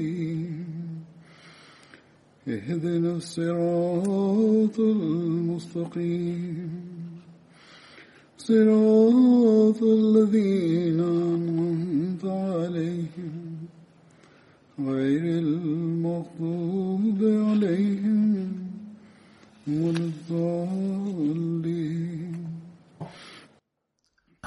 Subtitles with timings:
[0.00, 1.04] المستقيم
[2.48, 6.70] اهدنا الصراط المستقيم.
[8.38, 13.34] صراط الذين أنعمت عليهم
[14.78, 18.48] غير المغضوب عليهم
[19.68, 21.20] ولا الضالين.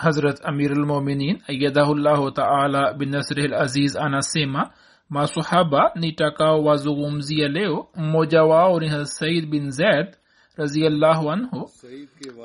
[0.03, 4.63] حضرت امیر المومنین ایدہ اللہ تعالی بنصره العزیز أنا سیما
[5.13, 7.87] masahaba nitakaowazungumzia leo.
[7.95, 10.07] Mmoja wao ni hazrat said bin zaid
[10.55, 11.69] raziallahu anhu.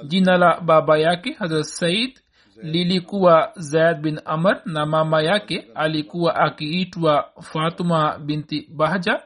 [0.06, 2.10] Jina la baba yake hazrat said
[2.62, 9.22] lilikuwa zaid bin amr na mama yake alikuwa akiitwa fatuma binti bahja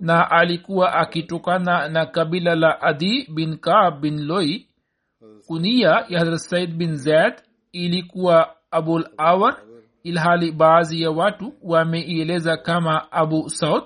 [0.00, 4.66] na alikuwa akitokana na kabila la adi bin kaab bin loi
[5.46, 7.34] kunia ya hazrat said bin zaid
[7.72, 9.56] ilikuwa abul awar
[10.02, 13.84] ilhali baadhi ya watu wameieleza kama abu saud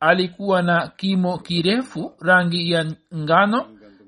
[0.00, 3.66] alikuwa na kimo kirefu rangi ya ngano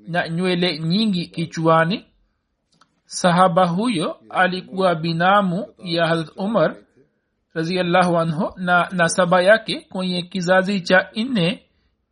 [0.08, 2.04] na nywele nyingi kichwani.
[3.04, 6.76] Sahaba huyo alikuwa binamu ya harat umar
[7.54, 11.62] raziallahu anhu na nasaba yake kwenye kizazi cha nne.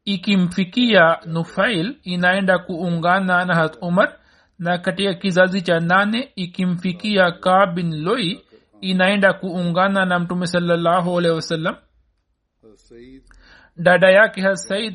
[0.05, 4.17] Ikimfikia nufail inaenda kuungana na harat umar
[4.59, 8.44] na katika kizazi cha nane ikimfikia ka loi
[8.91, 11.77] inaenda kuungana na mtume salllahu alehi wasallam.
[13.77, 14.95] Dada yake hasaid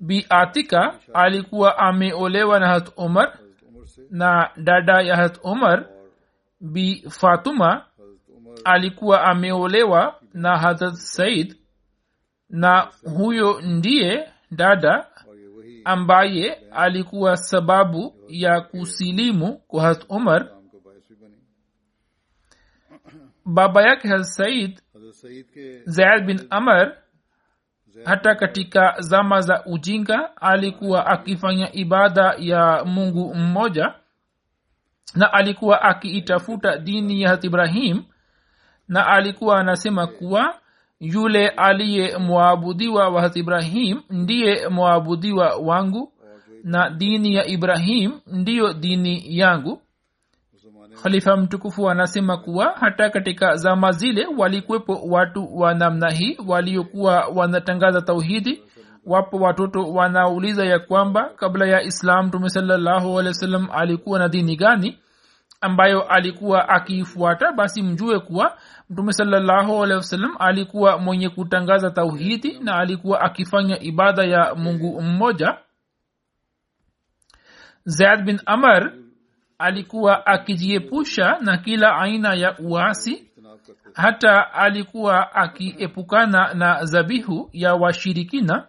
[0.00, 3.38] bi atika alikuwa ameolewa na hat umar
[4.10, 5.86] na dada ya hat umar
[6.60, 7.84] bi fatuma
[8.64, 11.56] alikuwa ameolewa na hadrat said
[12.50, 15.06] na huyo ndiye dada
[15.84, 20.48] ambaye alikuwa sababu ya kusilimu kwa hat umar
[23.46, 24.80] baba yake hasaid
[25.84, 26.96] zaid bin amr
[28.04, 33.94] hata katika zama za ujinga alikuwa akifanya ibada ya mungu mmoja
[35.14, 38.02] na alikuwa akiitafuta dini ya ibrahim
[38.88, 40.60] na alikuwa anasema kuwa
[41.00, 46.12] yule aliye mwabudiwa wa ibrahim ndiye mwabudiwa wangu
[46.64, 49.82] na dini ya ibrahim ndiyo dini yangu
[51.02, 58.02] khalifa mtukufu anasema kuwa hata katika zama zile walikuwepo watu wa namna hii waliokuwa wanatangaza
[58.02, 58.62] tauhidi.
[59.06, 64.98] Wapo watoto wanauliza ya kwamba kabla ya islam mtume sallahualwasalam alikuwa na dini gani
[65.60, 67.52] ambayo alikuwa akiifuata?
[67.52, 68.56] Basi mjue kuwa
[68.90, 75.58] mtume sallahualwasalam alikuwa mwenye kutangaza tauhidi na alikuwa akifanya ibada ya mungu mmoja.
[77.84, 78.92] Zaid bin amr
[79.58, 83.30] alikuwa akijiepusha na kila aina ya uasi
[83.94, 88.68] hata alikuwa akiepukana na zabihu ya washirikina.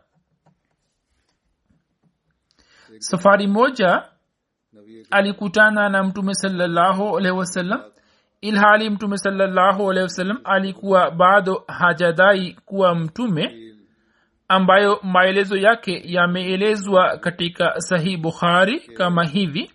[3.00, 4.04] Safari moja
[5.12, 7.82] alikutana na mtume salallahu alehi wasallam
[8.42, 13.74] ilhali mtume salallahu alehi wasallam alikuwa bado hajadai kuwa mtume
[14.48, 19.72] ambayo maelezo yake yameelezwa katika sahih bukhari kama hivi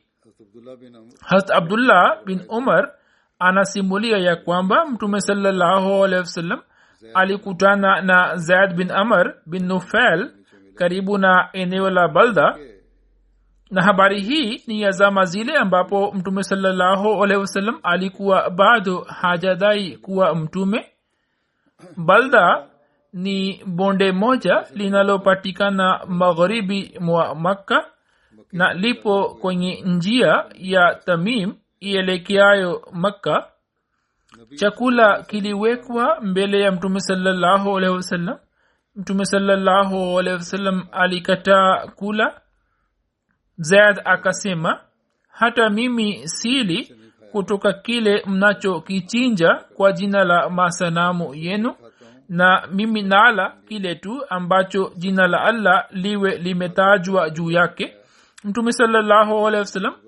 [1.28, 2.92] harat abdullah bin umar
[3.38, 6.60] anasimulia ya kwamba mtume salallahu alehi wasallam
[7.14, 10.30] alikutana na zaid bin amr bin nufel
[10.74, 12.56] karibu na eneo la balda.
[13.70, 19.96] Na habari hii ni ya zama zile ambapo mtume salallahu alehi wasallam alikuwa bado hajadai
[19.96, 20.86] kuwa mtume.
[21.96, 22.66] Balda
[23.12, 27.86] ni bonde moja linalopatikana magharibi mwa makka
[28.52, 33.48] na lipo kwenye njia ya tamim ielekeayo makka.
[34.54, 38.38] Chakula kiliwekwa mbele ya mtume salallahu alehi wasallam.
[38.96, 42.40] Mtume salallahu alehi wasallam alikataa kula.
[43.56, 44.80] Zaid akasema
[45.28, 46.96] hata mimi sili
[47.32, 51.74] kutoka kile mnachokichinja kwa jina la masanamu yenu
[52.28, 57.96] na mimi nala kile tu ambacho jina la allah liwe limetajwa juu yake
[58.44, 59.50] mtume salllahu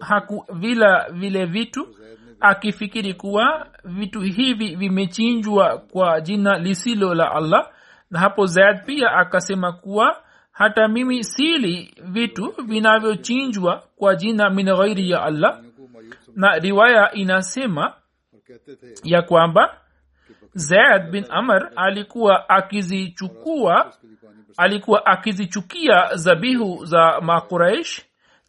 [0.00, 1.96] hakuvila vile vitu
[2.40, 7.70] akifikiri kuwa vitu hivi vimechinjwa kwa jina lisilo la allah
[8.10, 10.22] na hapo zaid pia akasema kuwa
[10.52, 15.60] hata mimi sili vitu vinavyochinjwa kwa jina min ghairi ya allah.
[16.34, 17.94] Na riwaya inasema
[19.04, 19.80] ya kwamba
[20.54, 23.92] zaid bin amr alikuwa akizichukua
[24.56, 28.02] alikuwa akizichukia zabihu za makuraish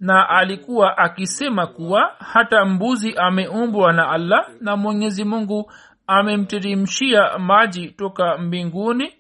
[0.06, 5.72] na alikuwa akisema kuwa hata mbuzi ameumbwa na allah na mwenyezi mungu
[6.07, 9.13] amemteremshia maji toka mbinguni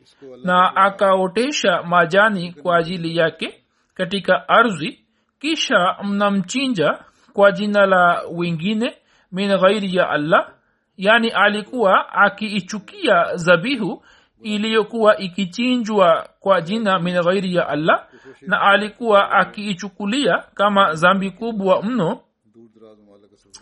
[0.43, 3.61] na akaotesha majani kwa ajili yake
[3.93, 4.99] katika ardhi
[5.39, 6.99] kisha mnamchinja
[7.33, 8.93] kwa jina la wengine
[9.31, 10.49] min ghairi ya allah
[10.97, 14.03] yani alikuwa akiichukia zabihu
[14.41, 18.07] iliyokuwa ikichinjwa kwa jina min ghairi ya allah
[18.41, 22.21] na alikuwa akiichukulia kama zambi kubwa mno.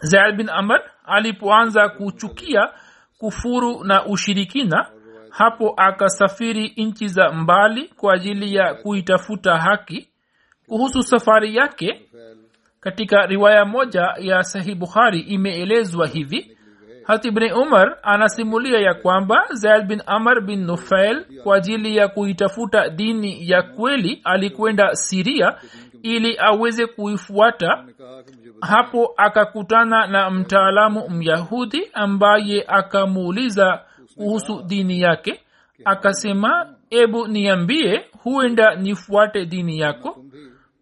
[0.02, 2.70] Zaid bin amr alipoanza kuchukia
[3.18, 4.90] kufuru na ushirikina
[5.30, 10.10] hapo akasafiri nchi za mbali kwa ajili ya kuitafuta haki.
[10.68, 12.02] Kuhusu safari yake
[12.80, 16.58] katika riwaya moja ya sahih bukhari imeelezwa hivi
[17.08, 22.90] hat ibni umar anasimulia ya kwamba zaid bin amar bin nufail kwa ajili ya kuitafuta
[22.90, 25.56] dini ya kweli alikwenda siria
[26.04, 27.86] ili aweze kuifuata.
[28.62, 33.82] Hapo akakutana na mtaalamu myahudi ambaye akamuuliza
[34.16, 35.40] kuhusu dini yake.
[35.86, 40.24] Akasema ebu niambie huenda nifuate dini yako?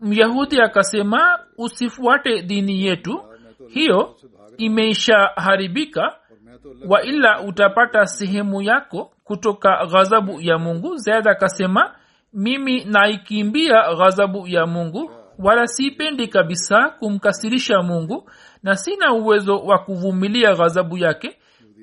[0.02, 3.22] Myahudi akasema usifuate dini yetu.
[3.68, 4.16] Hiyo
[4.66, 6.16] imeshaharibika
[6.88, 10.98] wa ila utapata sehemu yako kutoka ghadhabu ya mungu.
[10.98, 11.96] Zaid akasema
[12.34, 18.30] mimi naikimbia ghadhabu ya mungu wala siipendi kabisa kumkasirisha mungu
[18.64, 21.38] na sina uwezo wa kuvumilia ghadhabu yake.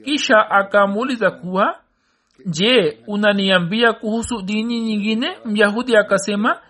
[0.04, 1.78] Kisha akamuuliza kuwa
[2.46, 5.36] je unaniambia kuhusu dini nyingine?
[5.44, 6.60] Myahudi akasema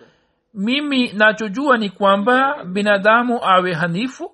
[0.53, 4.31] mimi nachojua ni kwamba binadamu awe hanifu.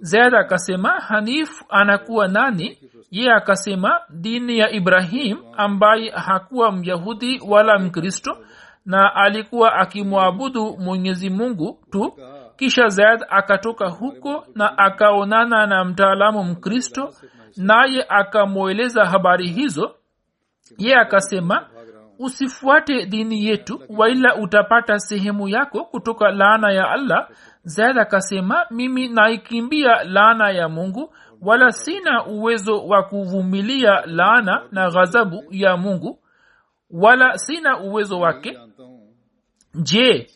[0.00, 2.78] Zaid akasema hanifu anakuwa nani?
[3.10, 8.38] Ye akasema dini ya ibrahim ambaye hakuwa myahudi wala mkristo
[8.86, 12.14] na alikuwa akimwabudu mwenyezi mungu tu.
[12.56, 17.14] Kisha zaid akatoka huko na akaonana na mtaalamu mkristo
[17.56, 19.94] naye akamweleza habari hizo.
[20.78, 21.66] Ye akasema
[22.22, 27.28] usifuate dini yetu waila utapata sehemu yako kutoka laana ya allah.
[27.64, 35.44] Zaid akasema mimi naikimbia laana ya mungu wala sina uwezo wa kuvumilia laana na ghadhabu
[35.50, 36.18] ya mungu
[36.90, 38.58] wala sina uwezo wake.
[39.74, 40.26] Je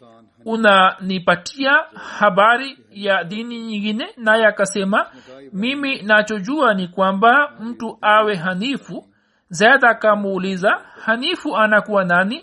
[0.45, 1.73] unanipatia
[2.19, 4.07] habari ya dini nyingine?
[4.17, 5.07] Naye akasema
[5.53, 9.07] mimi nachojua ni kwamba mtu awe hanifu
[9.49, 10.71] zaid akamuuliza
[11.05, 12.43] hanifu anakuwa nani?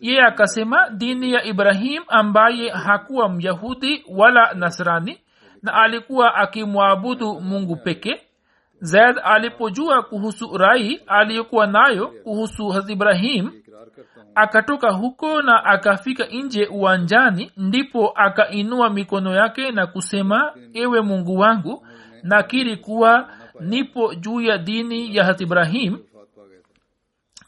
[0.00, 5.18] Ye akasema dini ya ibrahim ambaye hakuwa myahudi wala nasrani
[5.62, 8.20] na alikuwa akimwabudu mungu peke
[8.80, 13.50] zaid alipojua kuhusu rai aliyokuwa nayo kuhusu hazi ibrahim
[14.34, 21.86] akatoka huko na akafika nje uwanjani ndipo akainua mikono yake na kusema ewe mungu wangu
[22.22, 23.28] nakiri kuwa
[23.60, 25.98] nipo juu ya dini ya hazi ibrahim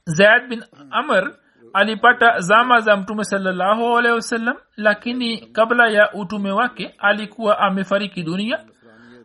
[0.09, 1.33] zaid bin amr
[1.73, 8.59] alipata zama za mtume salallahu alehi lakini kabla ya utume wake alikuwa amefariki dunia.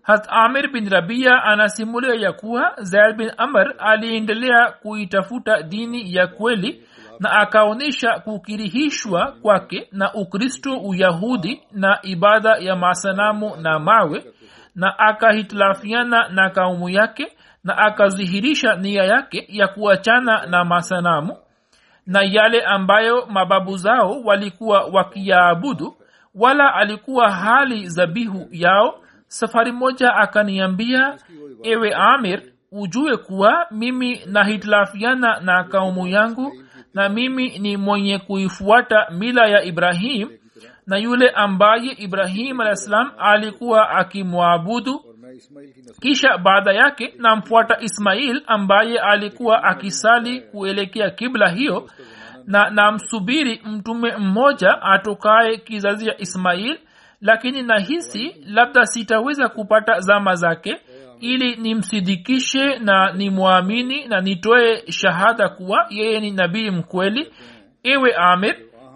[0.02, 6.84] Hat amir bin rabia anasimulia ya kuwa zaid bin amr aliendelea kuitafuta dini ya kweli
[7.20, 14.26] na akaonyesha kukirihishwa kwake na ukristo uyahudi na ibada ya masanamu na mawe
[14.76, 21.38] na akahitilafiana na kaumu yake na akadhihirisha nia yake ya kuachana na masanamu
[22.06, 25.96] na yale ambayo mababu zao walikuwa wakiyaabudu
[26.36, 29.00] wala alikuwa hali zabihu yao.
[29.28, 31.18] Safari moja akaniambia
[31.64, 32.42] ewe amir
[32.72, 36.54] ujue kuwa mimi nahitilafiana na kaumu yangu
[36.94, 40.30] na mimi ni mwenye kuifuata mila ya ibrahim
[40.88, 45.02] na yule ambaye ibrahim alah salam alikuwa akimwabudu
[46.02, 51.90] kisha baada yake namfuata ismail ambaye alikuwa akisali kuelekea kibla hiyo
[52.48, 56.80] na namsubiri mtume mmoja atokaye kizazi cha ismail
[57.22, 60.78] lakini nahisi labda sitaweza kupata zama zake
[61.20, 67.34] ili nimsidikishe na nimwamini na nitoe shahada kuwa yeye ni nabii mkweli.
[67.84, 68.56] Ewe amir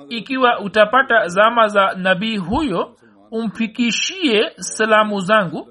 [0.10, 2.96] ikiwa utapata zama za nabii huyo
[3.32, 5.68] umfikishie salamu zangu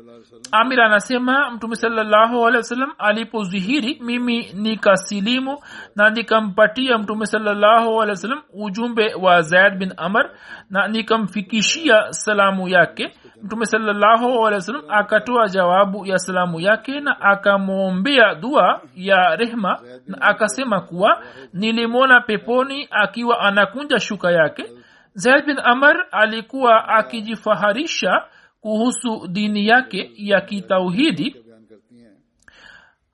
[0.52, 5.58] amir anasema mtume salllahu alehi wasallam alipozihiri mimi nikasilimu
[5.96, 10.30] na nikampatia mtume salllahu alehi wasallam ujumbe wa zaid bin amr
[10.70, 13.12] na nikamfikishia salamu yake.
[13.42, 20.22] Mtume salllahu alehi wasallam akatoa jawabu ya salamu yake na akamwombea dua ya rehma na
[20.22, 24.64] akasema kuwa nilimwona peponi akiwa anakunja shuka yake.
[25.14, 28.22] Zaid bin amr alikuwa akijifaharisha
[28.66, 31.36] kuhusu dini yake ya kitauhidi.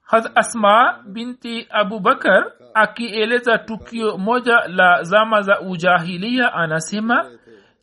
[0.02, 7.30] Had asma binti abubakar akieleza tukio moja la zama za ujahilia anasema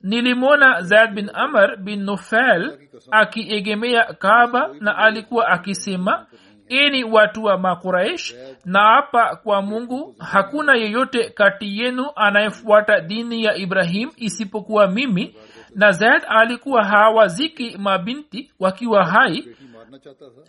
[0.02, 2.78] nilimwona zaid bin amr bin nufel
[3.12, 6.26] akiegemea kaba na alikuwa akisema
[6.70, 8.36] eni watu wa makuraish
[8.66, 15.36] na apa kwa mungu hakuna yeyote kati yenu anayefuata dini ya ibrahim isipokuwa mimi
[15.76, 15.94] na
[16.30, 19.48] alikuwa hawaziki mabinti wakiwa hai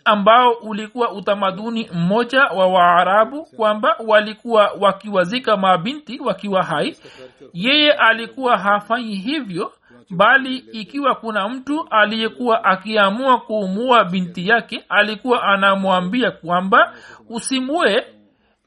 [0.05, 6.95] ambao ulikuwa utamaduni mmoja wa waarabu kwamba walikuwa wakiwazika mabinti wakiwa hai.
[7.53, 9.71] Yeye alikuwa hafanyi hivyo
[10.09, 16.93] bali ikiwa kuna mtu aliyekuwa akiamua kuumua binti yake alikuwa anamwambia kwamba
[17.29, 18.05] usimue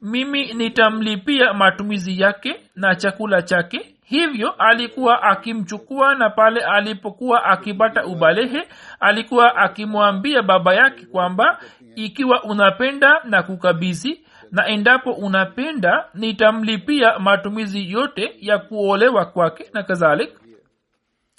[0.03, 8.69] mimi nitamlipia matumizi yake na chakula chake hivyo alikuwa akimchukua na pale alipokuwa akipata ubalehe
[9.01, 11.59] alikuwa akimwambia baba yake kwamba
[11.97, 14.21] ikiwa unapenda na kukabizi
[14.53, 20.31] na endapo unapenda nitamlipia matumizi yote ya kuolewa kwake na kadhalik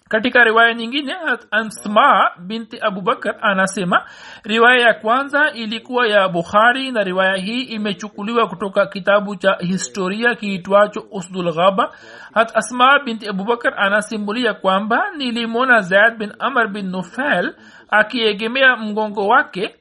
[0.09, 1.15] katika riwaya nyingine
[1.51, 4.05] asma binti abubakar anasema
[4.43, 11.07] riwaya ya kwanza ilikuwa ya bukhari na riwaya hii imechukuliwa kutoka kitabu cha historia kiitwacho
[11.12, 11.91] usdul ghaba.
[12.33, 17.55] Hat asma binti abubakar anasimulia kwamba nilimwona zaid bin amr bin nufail
[17.89, 19.75] akiegemea mgongo wake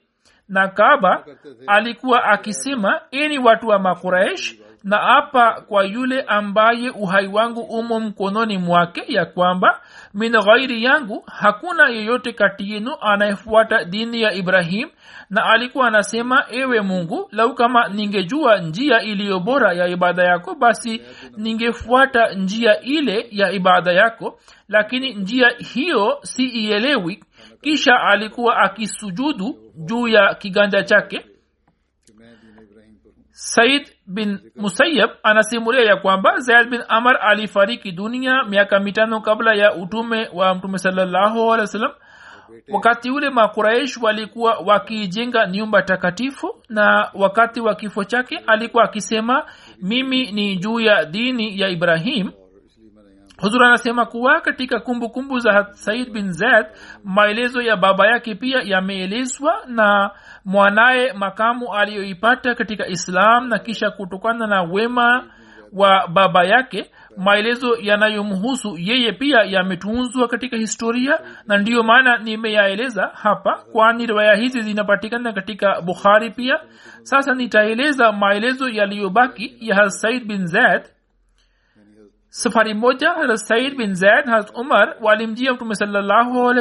[0.49, 1.25] na kaba
[1.66, 8.59] alikuwa akisema ini watu wa makuraish na apa kwa yule ambaye uhai wangu umo mkononi
[8.59, 9.81] mwake ya kwamba
[10.14, 14.88] min ghairi yangu hakuna yeyote kati yenu anayefuata dini ya ibrahim
[15.31, 21.03] na alikuwa anasema ewe mungu lau kama ningejua njia iliyo bora ya ibada yako basi
[21.37, 24.38] ningefuata njia ile ya ibada yako
[24.69, 27.25] lakini njia hiyo si ielewi
[27.62, 31.26] kisha alikuwa akisujudu juu ya kiganja chake.
[33.31, 39.75] Said bin musayab anasimulia ya kwamba zaid bin amar alifariki dunia miaka mitano kabla ya
[39.75, 41.92] utume wa mtume salllahu salam
[42.68, 49.44] wakati ule makuraish walikuwa wakijenga nyumba takatifu na wakati wa kifo chake alikuwa akisema
[49.82, 52.30] mimi ni juu ya dini ya ibrahim.
[53.40, 56.66] Huzur anasema kuwa katika kumbukumbu kumbu za said bin zaid
[57.04, 60.11] maelezo ya baba yake pia yameelezwa na
[60.45, 65.25] mwanaye makamu aliyoipata katika islam na kisha kutokana na wema
[65.73, 73.65] wa baba yake maelezo yanayomhusu yeye pia yametunzwa katika historia na ndiyo maana nimeyaeleza hapa
[73.73, 76.61] kwani riwaya hizi zinapatikana katika bukhari pia.
[77.03, 80.83] Sasa nitaeleza maelezo yaliyobaki ya hasaid bin zaid
[82.35, 85.75] safari moja harat said bin zaid harat umar walimjia mtume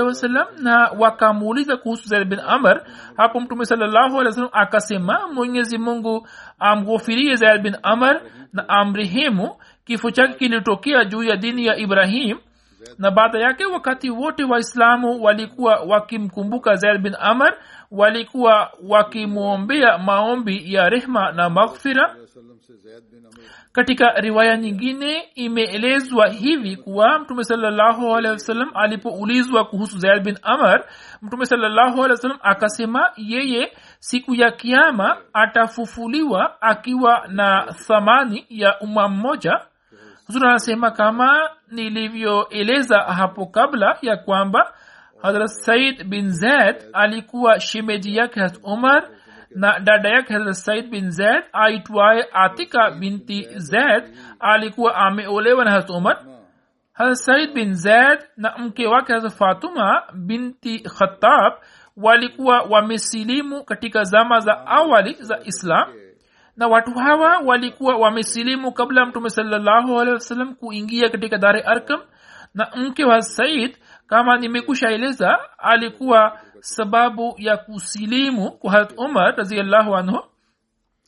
[0.05, 2.83] wasallam na wakamuuliza kuhusu zaid bin amr.
[3.17, 6.27] Hapo mtume wasallam akasema mwenyezi mungu
[6.59, 8.21] amghofirie zaid bin amr
[8.53, 9.55] na amrehemu.
[9.85, 12.37] Kifo chake kilitokea juu ya dini ya ibrahim
[12.97, 17.57] na baada yake wakati wote waislamu walikuwa wakimkumbuka zaid bin amar
[17.91, 22.15] walikuwa wakimwombea maombi ya rehma na maghfira.
[23.71, 30.85] Katika riwaya nyingine imeelezwa hivi kuwa mtume sawasalam alipoulizwa kuhusu zaid bin amar
[31.21, 39.59] mtume sawasalam akasema yeye siku ya kiama atafufuliwa akiwa na thamani ya umma mmoja
[40.33, 44.73] huzuri anasema kama nilivyoeleza hapo kabla ya kwamba
[45.21, 49.09] hadrat said bin zaid alikuwa shemeji yake hat umar
[49.55, 54.03] na dada yake hadrat said bin zaid aitwaye atika binti zaid
[54.39, 56.17] alikuwa ameolewa na hat umar
[56.93, 61.53] hadrat said bin zaid na mke wake hadrat fatuma binti khatab
[61.97, 65.93] walikuwa wamesilimu katika zama za awali za islam
[66.57, 72.01] na watu hawa walikuwa wamesilimu kabla mtume sawasalam kuingia katika dare arkam
[72.53, 80.19] na mke wa said kama nimekushaeleza alikuwa sababu ya kusilimu kwa harat umar raziallahu anhu.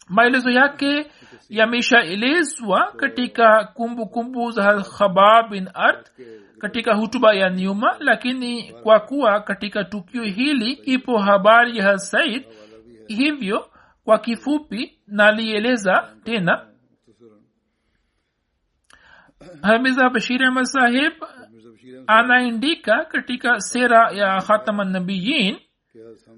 [0.09, 1.11] Maelezo yake
[1.49, 6.09] yameshaelezwa katika kumbukumbu za khaba khabab bin ard
[6.59, 12.45] katika hutuba ya nyuma lakini kwa kuwa katika tukio hili ipo habari ya said
[13.07, 13.69] hivyo
[14.05, 16.65] kwa kifupi nalieleza tena.
[19.81, 21.13] Mirza bashir ahmad sahib
[22.07, 25.57] anaandika katika sera ya hatama nabiyin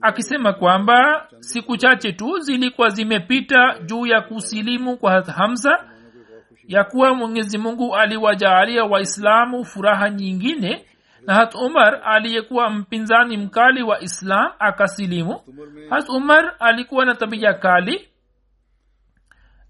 [0.01, 5.89] akisema kwamba siku chache tu zilikuwa zimepita juu ya kusilimu kwa hamza
[6.67, 10.85] ya kuwa mwenyezi mungu aliwajaalia waislamu furaha nyingine
[11.27, 15.41] nahat umar aliyekuwa mpinzani mkali wa islam akasilimu.
[15.89, 18.09] Hat umar alikuwa na tabia kali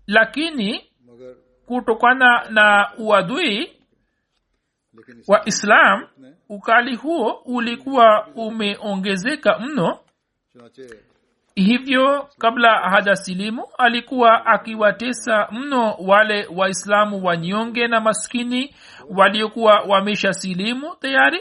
[0.07, 0.83] lakini
[1.65, 3.71] kutokana na uadui
[5.27, 6.07] wa islam
[6.49, 9.99] ukali huo ulikuwa umeongezeka mno
[11.63, 18.75] hivyo kabla hajasilimu alikuwa akiwatesa mno wale waislamu wanyonge na maskini
[19.09, 21.39] waliokuwa wamesha silimu tayari.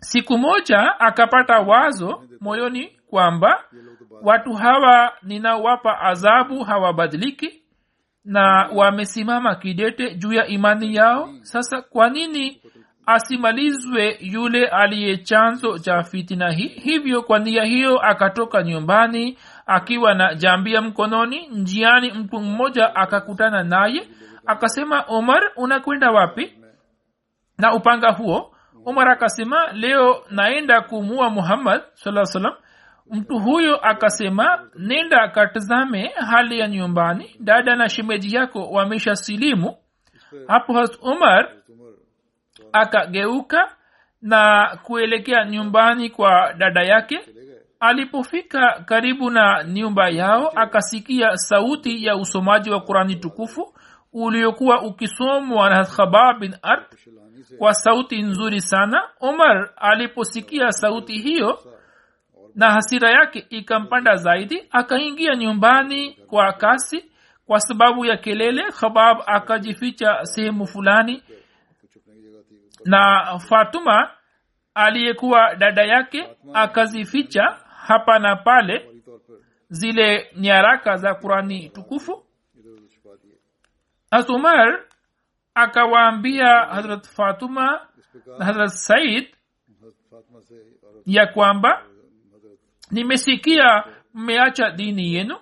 [0.00, 3.64] Siku moja akapata wazo moyoni kwamba
[4.22, 7.62] watu hawa ninawapa adhabu hawabadiliki
[8.24, 11.28] na wamesimama kidete juu ya imani yao.
[11.42, 12.62] Sasa kwa nini
[13.06, 20.34] asimalizwe yule aliye chanzo cha fitina hii hivyo kwa nia hiyo akatoka nyumbani akiwa na
[20.34, 24.08] jambia mkononi njiani mtu mmoja akakutana naye
[24.46, 26.52] akasema omar unakwenda wapi?
[27.58, 28.54] Na upanga huo
[28.86, 32.52] umar akasema leo naenda kumua muhammad saa salam
[33.10, 39.76] mtu huyo akasema nenda katazame hali ya nyumbani dada na shemeji yako wamesha silimu
[40.48, 41.48] hapo has umar
[42.74, 43.76] akageuka
[44.22, 47.20] na kuelekea nyumbani kwa dada yake.
[47.80, 53.74] Alipofika karibu na nyumba yao akasikia sauti ya usomaji wa qurani tukufu
[54.12, 56.84] uliokuwa ukisomwa na khaba bin ard
[57.58, 59.02] kwa sauti nzuri sana.
[59.20, 61.58] Omar aliposikia sauti hiyo
[62.54, 67.04] na hasira yake ikampanda zaidi akaingia nyumbani kwa kasi
[67.46, 68.62] kwa sababu ya kelele.
[68.72, 71.22] Khabab akajificha sehemu fulani
[72.84, 74.10] na fatuma
[74.74, 77.42] aliyekuwa dada yake akazificha
[77.86, 78.90] hapa na pale
[79.68, 82.24] zile nyaraka za kurani tukufu.
[84.10, 84.84] Asumar
[85.54, 87.86] akawaambia hazrat fatuma
[88.38, 89.34] na hazrat said
[91.06, 91.82] ya kwamba
[92.90, 95.38] nimesikia mmeacha dini yenu.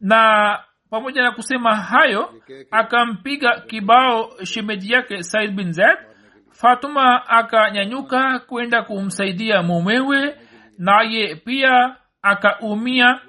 [0.00, 2.34] na pamoja na kusema hayo
[2.70, 5.98] akampiga kibao shemeji yake said bin zaid.
[6.50, 10.40] Fatuma akanyanyuka kwenda kumsaidia mumewe
[10.78, 13.20] naye pia akaumia.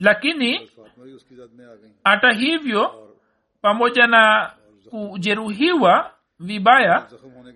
[0.00, 0.70] Lakini
[2.04, 3.08] hata hivyo
[3.60, 4.50] pamoja na
[4.90, 7.06] kujeruhiwa vibaya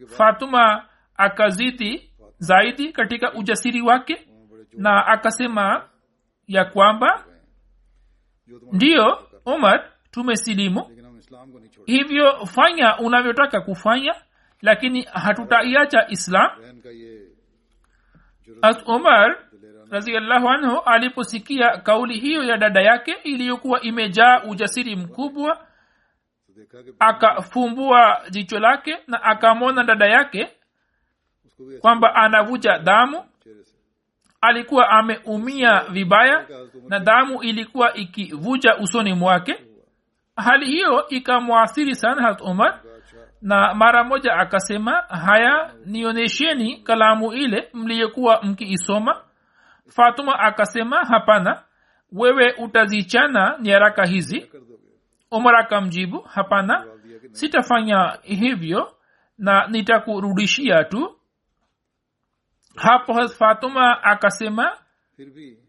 [0.06, 0.84] fatuma
[1.16, 4.26] akazidi zaidi katika ujasiri wake
[4.72, 5.88] na akasema
[6.46, 7.24] ya kwamba
[8.72, 10.90] ndiyo umar tumesilimu.
[11.86, 14.14] Hivyo fanya unavyotaka kufanya
[14.62, 16.50] lakini hatutaiacha islam.
[18.62, 19.38] As umar
[19.90, 25.66] raziallahu anhu aliposikia kauli hiyo ya dada yake iliyokuwa imejaa ujasiri mkubwa
[26.98, 30.48] akafumbua jicho lake na akamwona dada yake
[31.80, 33.24] kwamba anavuja damu
[34.40, 36.46] alikuwa ameumia vibaya
[36.88, 39.60] na damu ilikuwa ikivuja usoni mwake.
[40.36, 42.80] Hali hiyo ikamwasiri sana hat umar
[43.42, 49.22] na mara moja akasema haya nionyesheni kalamu ile mliyekuwa mkiisoma.
[49.88, 51.62] Fatuma akasema hapana
[52.12, 54.50] wewe utazichana nyaraka hizi.
[55.30, 56.84] Umar akamjibu hapana
[57.32, 58.92] sitafanya hivyo
[59.38, 61.15] na nitakurudishia tu
[62.76, 64.76] hapo fatuma akasema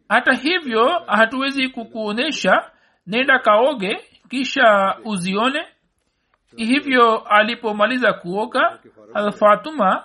[0.09, 2.71] hata hivyo hatuwezi kukuonyesha
[3.07, 5.67] nenda kaoge kisha uzione.
[6.55, 8.79] Hivyo alipomaliza kuoga
[9.13, 10.03] alfatuma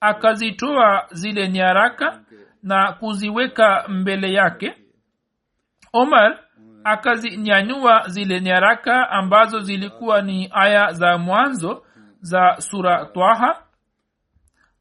[0.00, 2.20] akazitoa zile nyaraka
[2.62, 4.74] na kuziweka mbele yake.
[5.92, 6.38] Omar
[6.84, 11.86] akazinyanyua zile nyaraka ambazo zilikuwa ni aya za mwanzo
[12.20, 13.62] za sura twaha.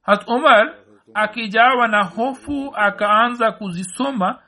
[0.02, 0.76] Hat omar
[1.14, 4.40] akijawa na hofu akaanza kuzisoma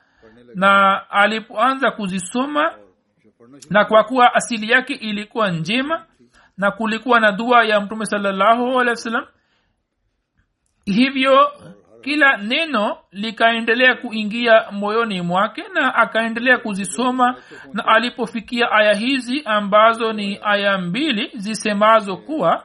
[0.56, 2.74] na alipoanza kuzisoma
[3.70, 6.06] na kwa kuwa asili yake ilikuwa njema
[6.58, 9.26] na kulikuwa na dua ya mtume salllahu alehi wa sallam
[10.86, 11.52] hivyo
[12.02, 17.36] kila neno likaendelea kuingia moyoni mwake na akaendelea kuzisoma
[17.74, 22.64] na alipofikia aya hizi ambazo ni aya mbili zisemazo kuwa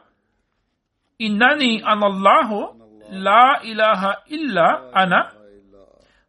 [1.19, 2.78] inani anallahu
[3.11, 5.33] la ilaha illa ana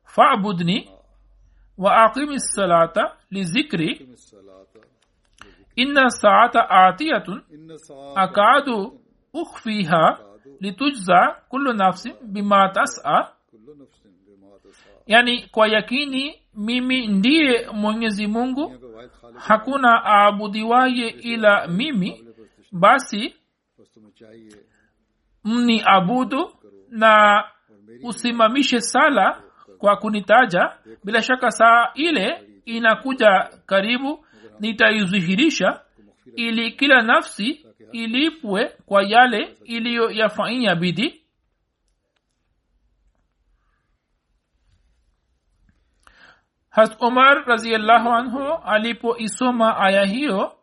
[0.04, 0.90] fabudni
[1.78, 4.10] wa aqimi salata lizikri
[5.76, 7.42] ina saata atiyatun
[8.16, 9.00] akadu
[9.34, 10.20] ukhfiha
[10.60, 13.32] litujza kullu nafsin bima tasa.
[15.08, 18.76] Yani kwa yakini mimi ndiye mwenyezi mungu
[19.38, 22.26] hakuna aabudiwaye ila mimi
[22.72, 23.36] basi
[25.44, 26.52] mni abudu
[26.92, 27.44] na
[28.04, 29.42] usimamishe sala
[29.78, 30.72] kwa kunitaja
[31.04, 34.26] bila shaka saa ile inakuja karibu
[34.60, 35.82] nitaizihirisha
[36.36, 41.22] ili kila nafsi ilipwe kwa yale iliyo iliyoyafanyia bidii.
[46.70, 50.60] Has omar raziallahu anhu alipoisoma aya hiyo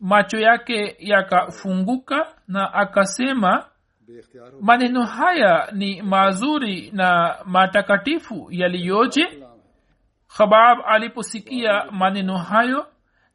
[0.00, 3.69] macho yake yakafunguka na akasema
[4.60, 9.26] maneno haya ni mazuri na matakatifu yaliyoje?
[10.36, 12.86] Khabab aliposikia maneno hayo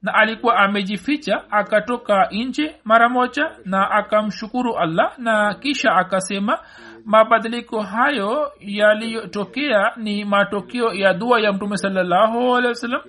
[0.02, 6.60] na alikuwa amejificha akatoka nje mara moja na akamshukuru allah na kisha akasema
[7.06, 13.02] mabadiliko hayo yaliyotokea ni matokeo ya dua ya mtume sawasalam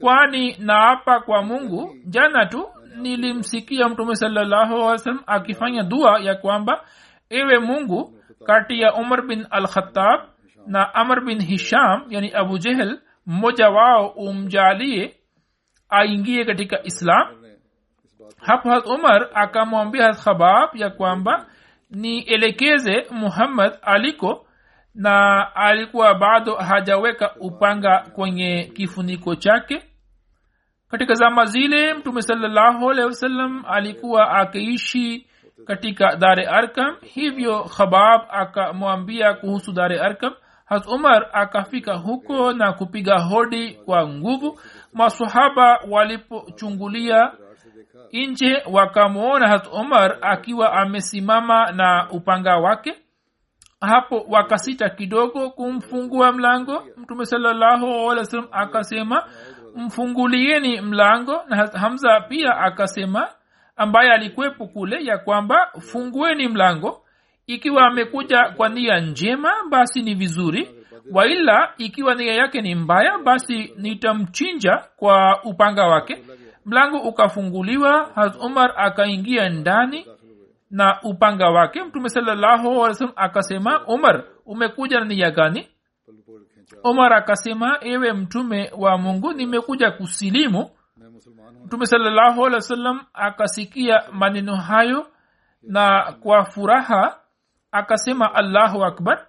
[0.00, 6.84] kwani naapa kwa mungu jana tu nilimsikia mtume sawasalam akifanya dua ya kwamba
[7.30, 8.14] ewe mungu
[8.46, 10.20] kati ya umar bin al khattab
[10.66, 15.14] na amr bin hisham yani abu jehel mmoja wao umjalie
[15.88, 17.26] aingie katika islam.
[18.40, 21.46] Hapo hat umar akamwambia hat khabab ya kwamba
[21.90, 24.46] nielekeze muhammad aliko
[24.94, 29.82] na alikuwa bado hajaweka upanga kwenye kifuniko chake.
[30.90, 35.26] Katika zama zile mtume salllahu alehi wasallam alikuwa akiishi
[35.66, 40.32] katika dare arkam hivyo khabab akamwambia kuhusu dare arkam
[40.64, 44.60] hat umar akafika huko na kupiga hodi kwa nguvu.
[44.92, 47.32] Masahaba walipochungulia
[48.12, 52.94] nje wakamwona hat umar akiwa amesimama na upanga wake.
[53.80, 56.82] Hapo wakasita kidogo kumfungua mlango.
[56.96, 59.24] Mtume sallahualwasalam akasema
[59.76, 61.40] mfungulieni mlango.
[61.48, 63.28] Na hamza pia akasema
[63.78, 67.00] ambaye alikuwepo kule ya kwamba fungueni mlango
[67.46, 70.70] ikiwa amekuja kwa nia njema basi ni vizuri.
[71.12, 76.24] Waila ikiwa nia yake ni mbaya basi nitamchinja kwa upanga wake.
[76.64, 80.06] Mlango ukafunguliwa haz umar akaingia ndani
[80.70, 81.84] na upanga wake.
[81.84, 85.68] Mtume sallahualwasalam akasema umar umekuja na nia gani?
[86.84, 90.70] Umar akasema ewe mtume wa mungu nimekuja kusilimu
[91.68, 95.06] mtume salllahu alehi wa sallam akasikia maneno hayo
[95.62, 97.18] na kwa furaha
[97.72, 99.26] akasema allahu akbar.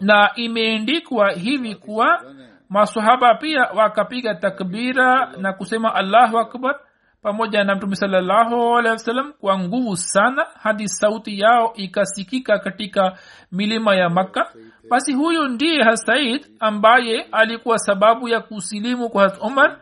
[0.00, 2.22] Na imeendikwa hivi kuwa
[2.68, 6.80] masahaba pia wakapiga takbira na kusema allahu akbar
[7.22, 13.18] pamoja na mtume salllahu alehi wasallam kwa nguvu sana hadi sauti yao ikasikika katika
[13.52, 14.52] milima ya makka.
[14.90, 19.78] Basi huyu ndiye hasaid ambaye alikuwa sababu ya kusilimu kwa umar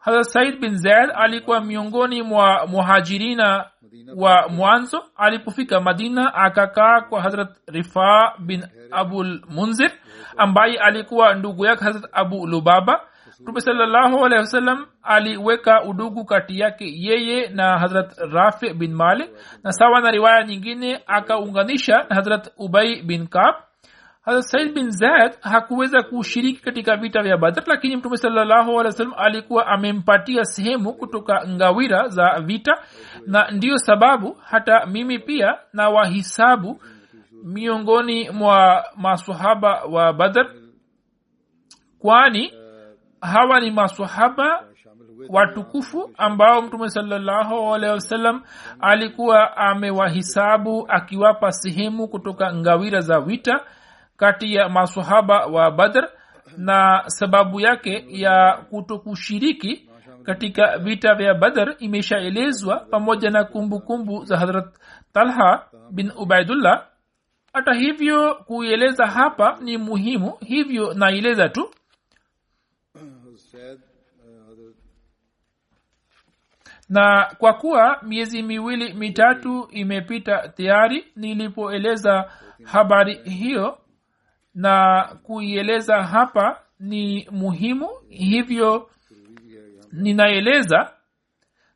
[0.00, 3.66] hazrat said bin zaid alikuwa miongoni mwa muhajirina
[4.16, 5.04] wa mwanzo.
[5.16, 9.90] Alipofika madina akakaa kwa hazrat rifa bin abul munzir
[10.36, 13.00] ambaye alikuwa ndugu yake hazrat abu lubaba.
[13.40, 19.30] Mtume salallahu alehi wasallam aliweka udugu kati yake yeye na hazrat rafi bin malik.
[19.64, 23.54] Na sawa na riwaya nyingine akaunganisha na hazrat ubai bin kab
[24.22, 28.80] hazrat said bin zaid hakuweza kushiriki katika vita vya badr lakini mtume salallahu
[29.16, 32.78] alikuwa amempatia sehemu kutoka ngawira za vita.
[33.26, 36.82] Na ndiyo sababu hata mimi pia na wahisabu
[37.44, 40.46] miongoni mwa masahaba wa badr
[41.98, 42.52] kwani
[43.20, 44.64] hawa ni masahaba
[45.28, 47.74] watukufu ambao mtume salallahu
[48.80, 53.60] alikuwa amewahisabu akiwapa sehemu kutoka ngawira za vita
[54.20, 56.08] kati ya masahaba wa badr
[56.56, 59.88] na sababu yake ya kutokushiriki
[60.22, 64.74] katika vita vya badr imeshaelezwa pamoja na kumbukumbu kumbu za hadrat
[65.12, 66.86] talha bin ubaidullah.
[67.52, 71.70] Hata hivyo kuieleza hapa ni muhimu hivyo naeleza tu.
[76.88, 82.30] Na kwa kuwa miezi miwili mitatu imepita tayari nilipoeleza
[82.64, 83.78] habari hiyo
[84.60, 88.90] na kuieleza hapa ni muhimu hivyo
[89.92, 90.92] ninaeleza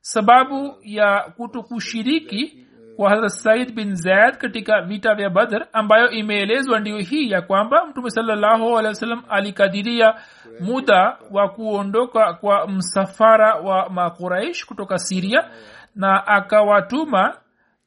[0.01, 2.66] sababu ya kutokushiriki
[2.97, 7.87] kwa hazrat said bin zaid katika vita vya badr ambayo imeelezwa ndiyo hii ya kwamba
[7.87, 8.97] mtume salallahu alehi
[9.29, 10.14] alikadiria
[10.61, 15.51] muda wa kuondoka kwa msafara wa maquraish kutoka siria
[15.94, 17.37] na akawatuma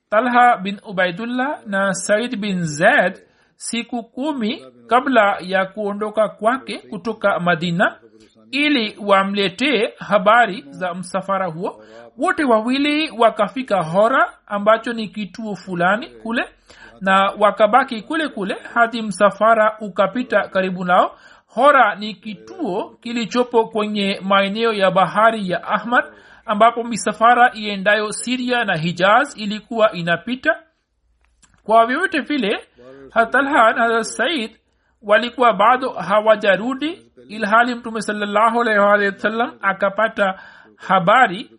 [0.09, 3.26] talha bin ubaidullah na said bin zaid
[3.57, 7.95] siku kumi kabla ya kuondoka kwake kutoka madina
[8.51, 11.83] ili wamletee habari za msafara huo.
[12.17, 16.45] Wote wawili wakafika hora ambacho ni kituo fulani kule
[17.01, 21.17] na wakabaki kule kule hadi msafara ukapita karibu nao.
[21.47, 26.05] Hora ni kituo kilichopo kwenye maeneo ya bahari ya ahmad
[26.45, 30.59] ambapo misafara iendayo siria na hijaz ilikuwa inapita.
[31.63, 32.59] Kwa vyovyote vile
[33.11, 34.57] hatalha na said
[35.01, 40.39] walikuwa bado hawajarudi ilhali mtume sallahualwasalam akapata
[40.75, 41.51] habari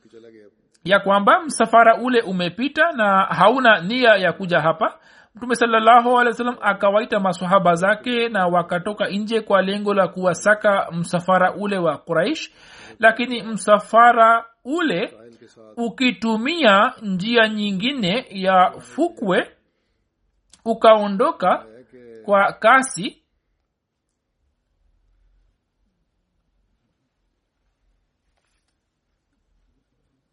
[0.85, 4.99] ya kwamba msafara ule umepita na hauna nia ya kuja hapa.
[5.35, 11.99] Mtume sallahualwasalam akawaita masahaba zake na wakatoka nje kwa lengo la kuwasaka msafara ule wa
[11.99, 12.51] quraish
[12.99, 15.15] lakini msafara ule
[15.77, 19.51] ukitumia njia nyingine ya fukwe
[20.65, 21.67] ukaondoka
[22.25, 23.23] kwa kasi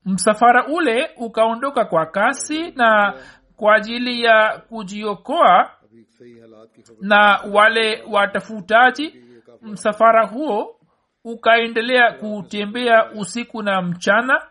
[0.05, 3.13] msafara ule ukaondoka kwa kasi na
[3.55, 5.71] kwa ajili ya kujiokoa
[7.01, 9.23] na wale watafutaji
[9.61, 10.79] msafara huo
[11.23, 14.47] ukaendelea kutembea usiku na mchana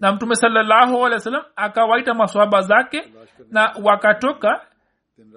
[0.00, 3.12] na mtume salallahu alehi wa sallam akawaita maswaba zake
[3.50, 4.66] na wakatoka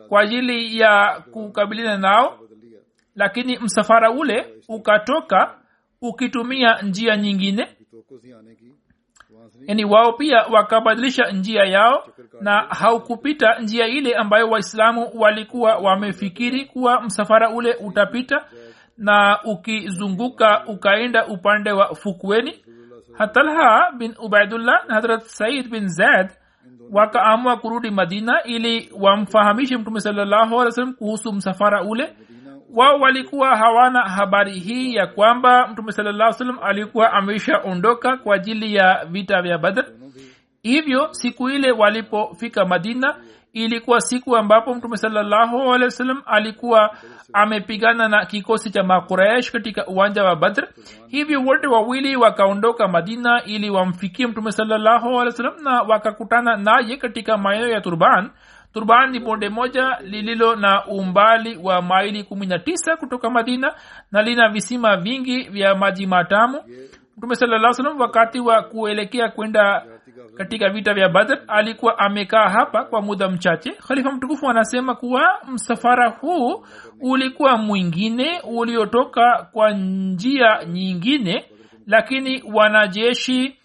[0.10, 2.40] kwa ajili ya kukabiliana nao
[3.16, 5.60] lakini msafara ule ukatoka
[6.02, 7.68] ukitumia njia nyingine
[9.68, 12.08] yani wao pia wakabadilisha njia yao
[12.42, 18.46] na haukupita njia ile ambayo waislamu walikuwa wamefikiri kuwa msafara ule utapita
[19.00, 22.54] na ukizunguka ukaenda upande wa fukweni
[23.18, 26.28] hatalha bin ubaidullah na hadrat said bin zaid
[26.92, 32.16] wakaamua kurudi madina ili wamfahamishe mtume salallahu alih wasallam kuhusu msafara ule.
[32.74, 39.06] Wao walikuwa hawana habari hii ya kwamba mtume salallah salam alikuwa ameshaondoka kwa ajili ya
[39.10, 39.86] vita vya badr.
[40.64, 43.16] Hivyo siku ile walipofika madina
[43.66, 46.96] ilikuwa siku ambapo mtume salallahu alehi wasallam alikuwa
[47.34, 50.68] amepigana na kikosi cha makuraish katika uwanja wa badr.
[51.08, 57.38] Hivyo wote wawili wakaondoka madina ili wamfikie mtume salallahu alehi wasallam na wakakutana naye katika
[57.38, 58.30] maeneo ya turban.
[58.74, 63.74] Turban ni bonde moja lililo na umbali wa maili kumi na tisa kutoka madina
[64.12, 66.62] na lina visima vingi vya maji matamu.
[67.18, 69.86] Mtume salaa salam wakati wa kuelekea kwenda
[70.40, 73.72] katika vita vya badr alikuwa amekaa hapa kwa muda mchache.
[73.72, 76.66] Khalifa mtukufu anasema kuwa msafara huu
[77.02, 81.46] ulikuwa mwingine uliotoka kwa njia nyingine
[81.88, 83.56] lakini wanajeshi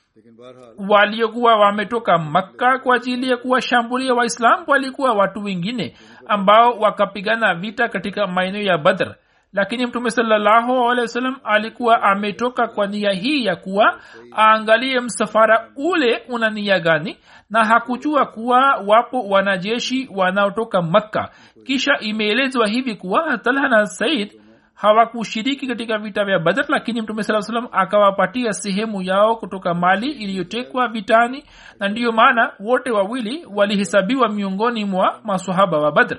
[0.89, 8.27] waliokuwa wametoka makka kwa ajili ya kuwashambulia waislam walikuwa watu wengine ambao wakapigana vita katika
[8.27, 9.15] maeneo ya badr
[9.55, 14.01] lakini mtume salallahu alehi wasallam alikuwa ametoka kwa nia hii ya kuwa
[14.39, 17.19] aangalie msafara ule una nia gani
[17.51, 21.31] na hakujua kuwa wapo wanajeshi wanaotoka makka.
[21.67, 24.41] Kisha imeelezwa hivi kuwa talha na said
[24.75, 30.89] hawakushiriki katika vita vya badr lakini mtume saa salam akawapatia sehemu yao kutoka mali iliyotekwa
[30.89, 31.45] vitani
[31.81, 36.19] na ndiyo maana wote wawili walihesabiwa miongoni mwa masahaba wa badr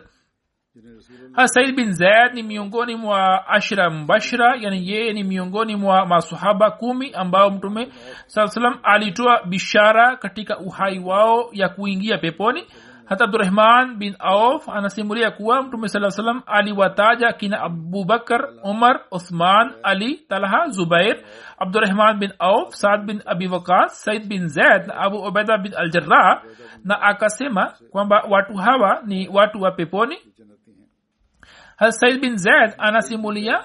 [1.47, 7.11] said bin zaid ni miongoni mwa ashra mbashra yani yeye ni miongoni mwa masahaba kumi
[7.13, 7.87] ambao mtume
[8.25, 12.63] saa salam alitoa bishara katika uhai wao ya kuingia peponi.
[13.05, 20.15] Hata abdurahman bin auf anasimulia kuwa mtume saa salam aliwataja kina abubakar umar uthman ali
[20.15, 21.17] talha zubair
[21.57, 26.43] abdurahman bin auf saad bin abi wakas said bin zaid na abu obeda bin aljarah
[26.83, 30.17] na akasema kwamba watu hawa ni watu wa peponi
[31.89, 33.63] said bin zaid anasimulia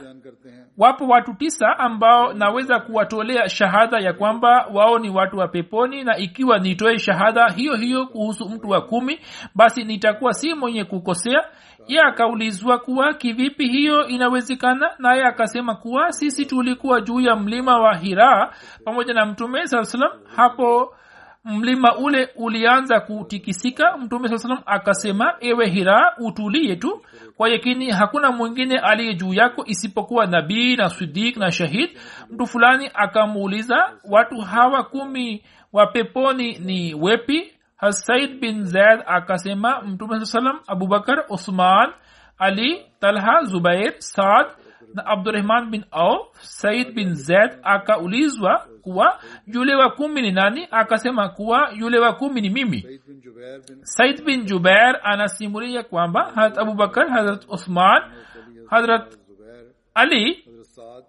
[0.78, 6.16] wapo watu tisa ambao naweza kuwatolea shahada ya kwamba wao ni watu wa peponi na
[6.18, 9.20] ikiwa nitoe shahada hiyo hiyo kuhusu mtu wa kumi
[9.54, 11.44] basi nitakuwa si mwenye kukosea.
[11.86, 17.96] Ye akaulizwa kuwa kivipi hiyo inawezekana naye akasema kuwa sisi tulikuwa juu ya mlima wa
[17.96, 18.52] hiraa
[18.84, 20.94] pamoja na mtume saa salam hapo
[21.44, 23.96] mlima ule ulianza kutikisika.
[23.98, 27.02] Mtume saa salam akasema ewe hiraa utulie tu
[27.40, 31.98] kwa yakini hakuna mwingine aliye juu yako isipokuwa nabii na sidik na shahid.
[32.30, 37.52] Mtu fulani akamuuliza watu hawa kumi wa peponi ni wepi?
[37.76, 41.92] Hasaid bin zaid akasema mtume saa salam abubakar usman
[42.38, 44.46] ali talha zubair saad
[44.94, 46.26] na abdurahman bin auf.
[46.40, 50.68] Said bin zaid akaulizwa kuwa yule wa kumi ni nani?
[50.70, 53.00] Akasema kuwa yule wa kumi ni mimi.
[53.82, 58.02] Said bin jubair anasimulia kwamba harat abubakar harat uthman
[58.70, 59.16] harat
[59.94, 60.44] ali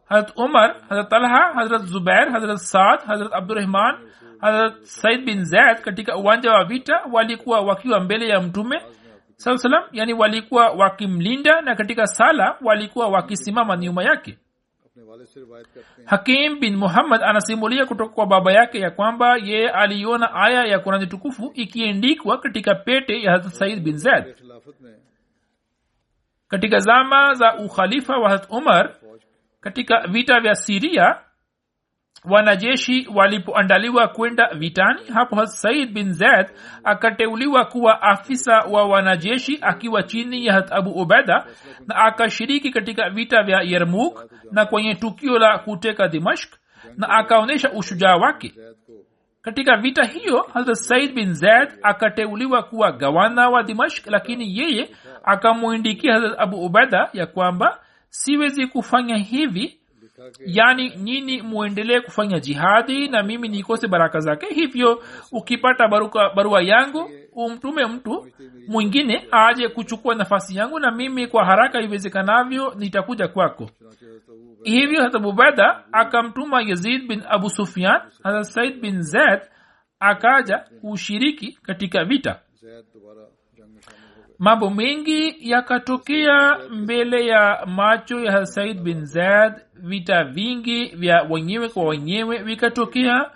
[0.09, 3.95] harat umar harat talha harat zubair harat saad harat abdurahman
[4.41, 8.81] harat said bin zaid katika uwanja wa vita walikuwa wakiwa mbele ya mtume
[9.35, 14.37] saa salam yani walikuwa wakimlinda na katika sala walikuwa wakisimama nyuma yake
[16.05, 21.07] hakim bin muhammad anasimulia kutoka kwa baba yake ya kwamba yeye aliona aya ya kurani
[21.07, 24.35] tukufu ikiendikwa katika pete ya hazrat said bin zaid
[26.47, 28.95] katika zama za ukhalifa wa hazrat umar
[29.61, 31.19] katika vita vya siria
[32.25, 36.47] wanajeshi walipoandaliwa kwenda vitani hapo said bin zaid
[36.83, 41.45] akateuliwa kuwa afisa wa wanajeshi akiwa chini ya abu ubeda
[41.87, 46.53] na akashiriki katika vita vya yermuk na kwenye tukio la kuteka dimashk
[46.97, 48.53] na akaonyesha ushujaa wake.
[49.41, 54.89] Katika vita hiyo hazrat said bin zaid akateuliwa kuwa gawana wa dimashk lakini yeye
[55.23, 57.79] akamwindikia hazrat abu ubeda ya kwamba
[58.09, 59.80] siwezi kufanya hivi
[60.45, 64.45] yaani nyini muendelee kufanya jihadi na mimi nikose baraka zake?
[64.53, 68.27] Hivyo ukipata baruka, barua yangu umtume mtu
[68.67, 73.69] mwingine aje kuchukua nafasi yangu na mimi kwa haraka iwezekanavyo nitakuja kwako.
[74.63, 79.39] Hivyo hata bubeda akamtuma yazid bin abu sufian hata said bin zaid
[79.99, 82.39] akaja kushiriki katika vita
[84.39, 91.83] mambo mengi yakatokea mbele ya macho ya said bin zaid vita vingi vya wenyewe kwa
[91.83, 93.31] wenyewe vikatokea.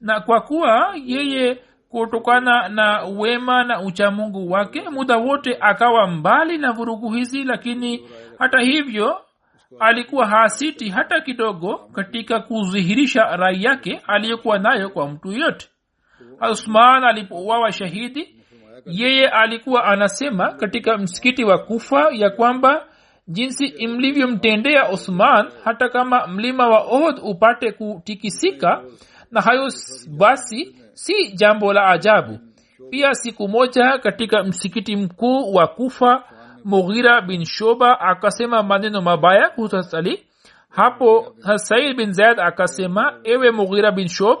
[0.00, 6.72] Na kwa kuwa yeye kutokana na wema na uchamungu wake muda wote akawa mbali na
[6.72, 9.20] vurugu hizi lakini hata hivyo
[9.80, 15.68] alikuwa hasiti hata kidogo katika kudhihirisha rai yake aliyokuwa nayo kwa mtu yote
[16.50, 18.39] usman alipouawa shahidi
[18.86, 22.86] yeye alikuwa anasema katika msikiti wa kufa ya kwamba
[23.28, 28.82] jinsi mlivyomtendea osman hata kama mlima wa ohd upate kutikisika
[29.30, 29.68] na hayo
[30.18, 32.38] basi si jambo la ajabu.
[32.90, 36.24] Pia siku moja katika msikiti mkuu wa kufa
[36.64, 39.76] mughira bin shoba akasema maneno mabaya kuhusu
[40.70, 44.38] hapo said bin zaid akasema ewe mughira bin shob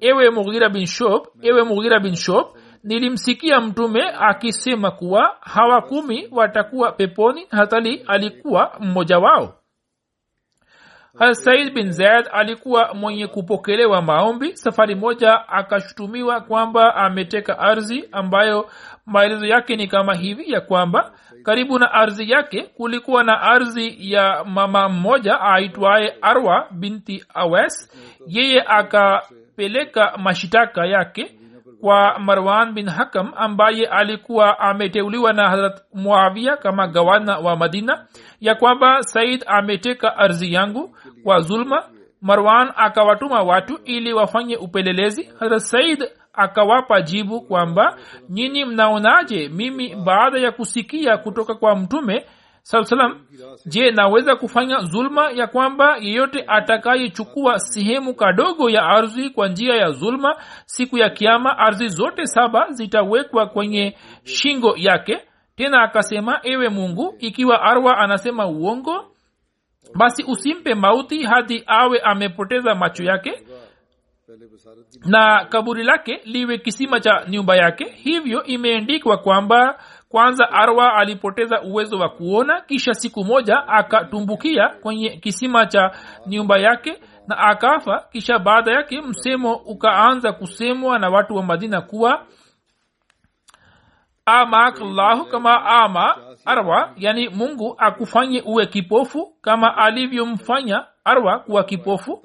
[0.00, 2.46] ewe mughira bin shob ewe mughira bin shob
[2.84, 9.54] nilimsikia mtume akisema kuwa hawa kumi watakuwa peponi hatali alikuwa mmoja wao.
[11.32, 14.56] Said bin zaid alikuwa mwenye kupokelewa maombi.
[14.56, 18.70] Safari moja akashutumiwa kwamba ameteka ardhi ambayo
[19.06, 21.12] maelezo yake ni kama hivi ya kwamba
[21.42, 27.90] karibu na ardhi yake kulikuwa na ardhi ya mama mmoja aitwaye arwa binti awes
[28.26, 31.38] yeye akapeleka mashitaka yake
[31.82, 38.06] kwa marwan bin hakam ambaye alikuwa ameteuliwa na harat muavia kama gavana wa madina
[38.40, 41.82] ya kwamba said ameteka ardhi yangu kwa zulma.
[42.20, 45.30] Marwan akawatuma watu ili wafanye upelelezi.
[45.40, 47.96] Harat said akawapa jibu kwamba
[48.28, 49.48] nyinyi mnaonaje?
[49.48, 52.26] Mimi baada ya kusikia kutoka kwa mtume
[52.62, 53.20] salam
[53.66, 59.90] je naweza kufanya zulma ya kwamba yeyote atakayechukua sehemu kadogo ya ardhi kwa njia ya
[59.90, 60.36] zulma
[60.66, 65.18] siku ya kiama ardhi zote saba zitawekwa kwenye shingo yake.
[65.56, 69.06] Tena akasema ewe mungu ikiwa arwa anasema uongo
[69.94, 73.42] basi usimpe mauti hadi awe amepoteza macho yake
[75.06, 77.84] na kaburi lake liwe kisima cha nyumba yake.
[77.84, 79.78] Hivyo imeendikwa kwamba
[80.12, 85.90] kwanza arwa alipoteza uwezo wa kuona kisha siku moja akatumbukia kwenye kisima cha
[86.26, 86.98] nyumba yake
[87.28, 88.04] na akafa.
[88.12, 92.26] Kisha baada yake msemo ukaanza kusemwa na watu wa madina kuwa
[94.26, 94.78] amak
[95.30, 102.22] kama ama arwa yani mungu akufanye uwe kipofu kama alivyomfanya arwa kuwa kipofu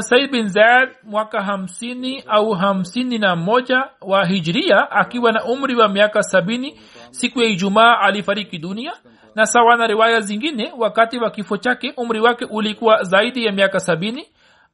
[0.00, 5.88] said bin zaid mwaka hamsini au hamsini na moja wa hijria akiwa na umri wa
[5.88, 6.80] miaka sabini
[7.10, 8.92] siku ya ijumaa alifariki dunia.
[9.34, 13.80] Na sawa na riwaya zingine wakati wa kifo chake umri wake ulikuwa zaidi ya miaka
[13.80, 14.26] sabini.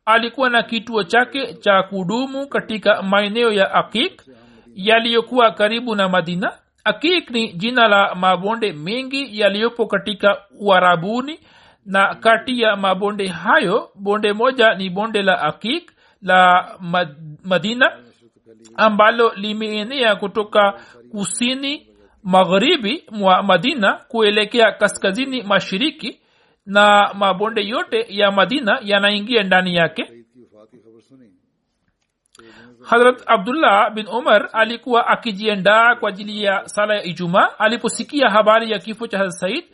[0.05, 4.22] Alikuwa na kituo chake cha kudumu katika maeneo ya akik
[4.74, 6.53] yaliyokuwa karibu na madina.
[6.85, 11.41] Akik ni jina la mabonde mengi yaliyopo katika uarabuni
[11.87, 16.68] na kati ya mabonde hayo bonde moja ni bonde la akik la
[17.45, 17.99] madina
[18.76, 20.80] ambalo limeenea kutoka
[21.11, 21.87] kusini
[22.22, 26.20] magharibi mwa madina kuelekea kaskazini mashiriki
[26.66, 30.12] na mabonde yote ya madina yanaingia ndani yake.
[32.85, 37.49] Harat abdullah bin umar alikuwa akijiendaa kwa ajili ya sala ya ijumaa.
[37.59, 39.64] Aliposikia habari ya kifo cha said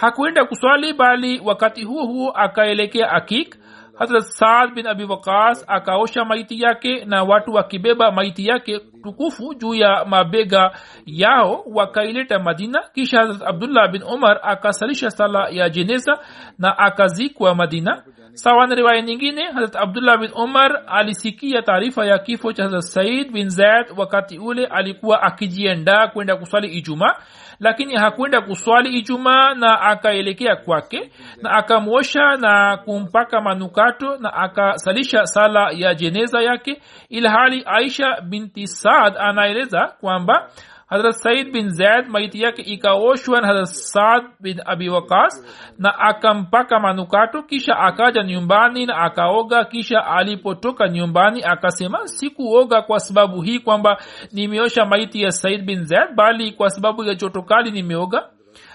[0.00, 3.56] hakwenda kuswali bali wakati huo huo akaelekea akik.
[3.98, 9.74] Hazrat saad bin abi waqas akaosha maiti yake na watu wakibeba maiti yake tukufu juu
[9.74, 10.70] ya mabega
[11.06, 12.82] yao wakaileta madina.
[12.94, 16.18] Kisha hazrat abdullah bin umar akasalisha sala ya jeneza
[16.58, 18.02] na akazikwa madina.
[18.32, 23.48] Sawa riwaya nyingine hazrat abdullah bin umar alisikia taarifa ya kifo cha hazrat said bin
[23.48, 27.14] zaid wakati ule alikuwa akijiandaa kwenda kuswali ijumaa
[27.60, 31.10] lakini hakwenda kuswali ijumaa na akaelekea kwake
[31.42, 39.14] na akamwosha na kumpaka manukato na akasalisha sala ya jeneza yake ilhali aisha binti saad
[39.18, 40.48] anaeleza kwamba
[40.86, 45.34] hazrat said bin zaid maiti yake ikaoshwa na hazrat saad bin abi wakas
[45.78, 53.42] na akampaka manukato kisha akaja nyumbani na akaoga kisha alipotoka nyumbani akasema sikuoga kwa sababu
[53.42, 53.98] hii kwamba
[54.32, 58.28] nimeosha maiti ya said bin zaid bali kwa sababu ya joto kali nimeoga.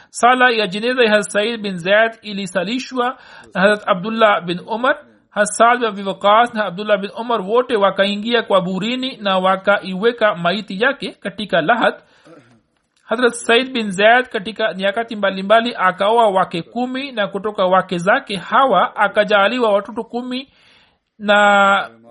[0.09, 3.17] Sala ya jeneza ya said bin zaid ilisalishwa
[3.53, 4.97] na harat abdullah bin umar
[5.31, 10.83] hasad bin abi waqas na abdullah bin umar wote wakaingia kwa burini na wakaiweka maiti
[10.83, 11.93] yake katika lahad
[13.03, 18.95] harat said bin zaid katika nyakati mbalimbali akaoa wake kumi na kutoka wake zake hawa
[18.95, 20.49] akajaaliwa watoto kumi
[21.19, 21.37] na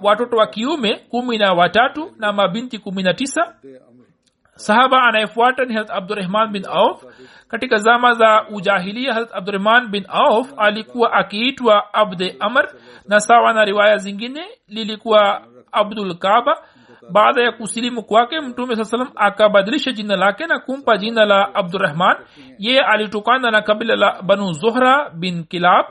[0.02, 3.54] watoto wa kiume kumi na watatu na mabinti kumi na tisa
[4.66, 7.04] sahaba anayefuata ni harat abdurahman bin auf
[7.48, 12.68] katika zama za ujahilia harat abdurahman bin auf alikuwa akiitwa abde amr
[13.08, 15.42] na sawa na riwaya zingine lilikuwa
[15.72, 16.56] abdul kaba
[17.12, 22.16] baada ya kusilimu kwake mtume saa salam akabadilisha jina lake na kumpa jina la abdurahman
[22.58, 25.86] yeye alitokana na kabila la banu zuhra bin kilab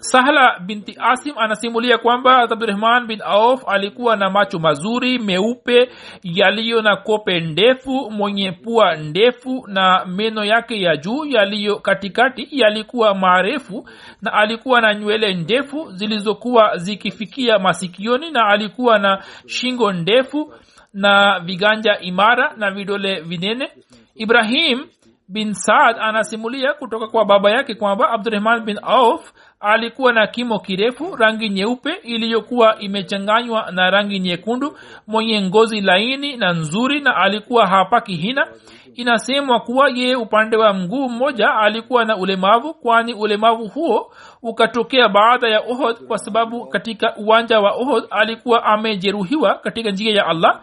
[0.00, 5.90] sahla binti asim anasimulia kwamba abdurahman bin auf alikuwa na macho mazuri meupe
[6.22, 13.14] yaliyo na kope ndefu mwenye pua ndefu na meno yake ya juu yaliyo katikati yalikuwa
[13.14, 13.88] marefu
[14.22, 20.54] na alikuwa na nywele ndefu zilizokuwa zikifikia masikioni na alikuwa na shingo ndefu
[20.94, 23.68] na viganja imara na vidole vinene.
[24.14, 24.86] Ibrahim
[25.28, 31.16] bin saad anasimulia kutoka kwa baba yake kwamba abdurahman bin auf alikuwa na kimo kirefu
[31.16, 38.16] rangi nyeupe iliyokuwa imechanganywa na rangi nyekundu mwenye ngozi laini na nzuri na alikuwa hapaki
[38.16, 38.46] hina.
[38.94, 45.48] Inasemwa kuwa yeye upande wa mguu mmoja alikuwa na ulemavu kwani ulemavu huo ukatokea baada
[45.48, 50.60] ya ohod kwa sababu katika uwanja wa ohod alikuwa amejeruhiwa katika njia ya allah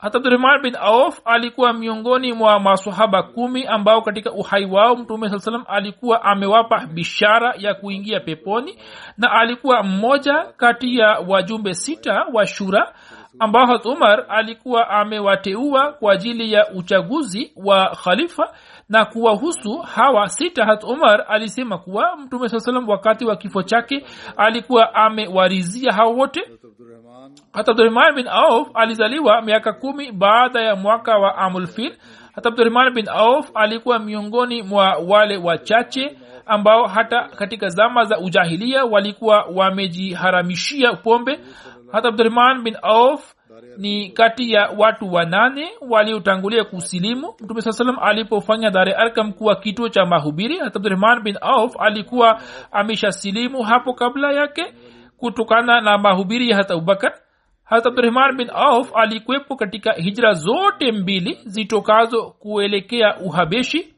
[0.00, 0.18] hata
[0.62, 6.22] bin auf alikuwa miongoni mwa masahaba kumi ambao katika uhai wao mtume saa salam alikuwa
[6.24, 8.78] amewapa bishara ya kuingia peponi
[9.18, 12.94] na alikuwa mmoja kati ya wajumbe sita wa shura
[13.38, 18.54] ambao hat umar alikuwa amewateua kwa ajili ya uchaguzi wa khalifa
[18.88, 20.64] na kuwahusu hawa sita.
[20.64, 24.04] Hat umar alisema kuwa mtume saa salam wakati wa kifo chake
[24.36, 26.40] alikuwa amewarizia hao wote
[27.52, 31.96] hata abdurahman bin auf alizaliwa miaka kumi baada ya mwaka wa amulfil
[32.34, 36.16] hata abdurahman bin auf alikuwa miongoni mwa wale wachache
[36.46, 41.40] ambao hata katika zama za ujahilia walikuwa wamejiharamishia pombe.
[41.92, 43.34] Hata abdurahman bin auf
[43.78, 47.34] ni kati ya watu wanane waliotangulia kusilimu.
[47.40, 52.40] Mtume saa salam alipofanya dare arkam kuwa kituo cha mahubiri hata abdurahman bin auf alikuwa
[52.72, 54.74] ameshasilimu hapo kabla yake
[55.20, 57.12] kutokana na mahubiri ya hata abubakar
[57.64, 63.94] hata abdurahman bin auf alikwepo katika hijra zote mbili zitokazo kuelekea uhabeshi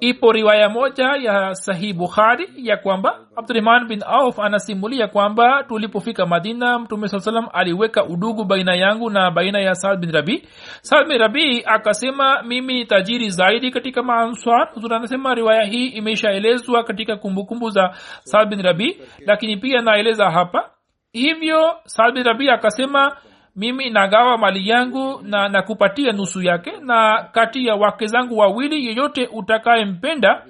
[0.00, 6.78] ipo riwaya moja ya sahih bukhari ya kwamba abdurahman bin auf anasimulia kwamba tulipofika madina
[6.78, 10.48] mtume saa salam aliweka udugu baina yangu na baina ya saad bin rabi.
[10.82, 17.16] Saad bin rabi akasema mimi tajiri zaidi katika maanswar huzur anasema riwaya hii imeshaelezwa katika
[17.16, 17.90] kumbukumbu za
[18.22, 20.70] saad bin rabi lakini pia naeleza hapa.
[21.12, 23.16] Hivyo saad bin rabi akasema
[23.56, 29.26] mimi nagawa mali yangu na nakupatia nusu yake na kati ya wake zangu wawili yeyote
[29.32, 30.42] utakayempenda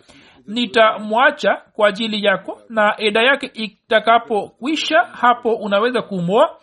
[0.46, 6.57] nitamwacha kwa ajili yako na eda yake itakapokwisha hapo unaweza kumwoa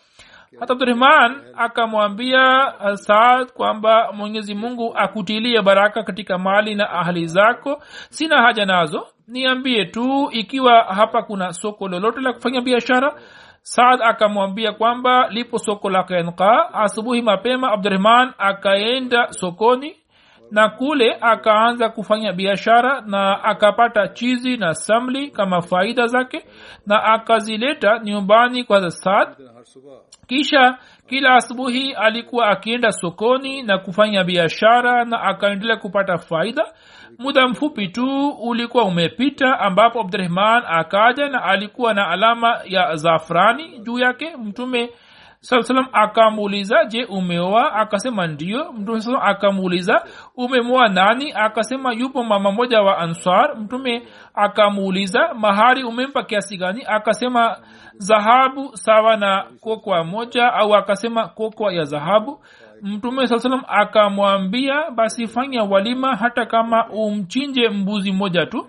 [0.60, 7.84] hata abdurahman akamwambia saad kwamba mwenyezi mungu akutilie baraka katika mali na ahli zako.
[8.10, 9.08] Sina haja nazo.
[9.28, 13.16] Niambie tu ikiwa hapa kuna soko lolote la kufanya biashara
[13.62, 19.96] saad akamwambia kwamba lipo soko la kenka asubuhi mapema abdurahman akaenda sokoni
[20.52, 26.46] na kule akaanza kufanya biashara na akapata chizi na samli kama faida zake
[26.86, 29.28] na akazileta nyumbani kwa saad.
[30.28, 30.78] Kisha
[31.12, 36.66] kila asubuhi alikuwa akienda sokoni na kufanya biashara na akaendelea kupata faida.
[37.20, 44.00] Muda mfupi tu ulikuwa umepita ambapo abdurahman akaja na alikuwa na alama ya zafrani juu
[44.00, 44.36] yake.
[44.38, 44.90] Mtume
[45.44, 47.74] saa salam akamuuliza je umeoa?
[47.74, 50.04] Akasema ndio mtume saa akamuuliza
[50.38, 51.34] umemoa nani?
[51.36, 53.58] Akasema yupo mama moja wa ansar.
[53.58, 56.84] Mtume akamuuliza mahari umempa kiasi gani?
[56.88, 57.58] Akasema
[58.08, 62.40] dhahabu sawa na kokwa moja au akasema kokwa ya dhahabu
[62.82, 68.68] mtume saa salam akamwambia basi fanya walima hata kama umchinje mbuzi mmoja tu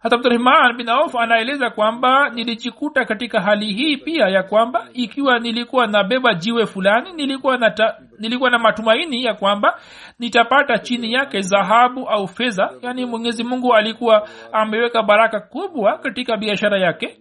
[0.00, 5.86] hata abdurahman bin auf anaeleza kwamba nilijikuta katika hali hii pia ya kwamba ikiwa nilikuwa
[5.86, 9.80] nabeba jiwe fulani nilikuwa na ta, nilikuwa na matumaini ya kwamba
[10.18, 12.70] nitapata chini yake dhahabu au fedha.
[12.82, 17.16] Yaani mwenyezi mungu alikuwa ameweka baraka kubwa katika biashara yake.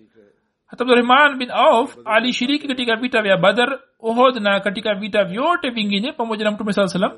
[0.68, 6.12] Hata abdurahman bin auf alishiriki katika vita vya badar ohod na katika vita vyote vingine
[6.12, 7.12] pamoja na mtume saa salam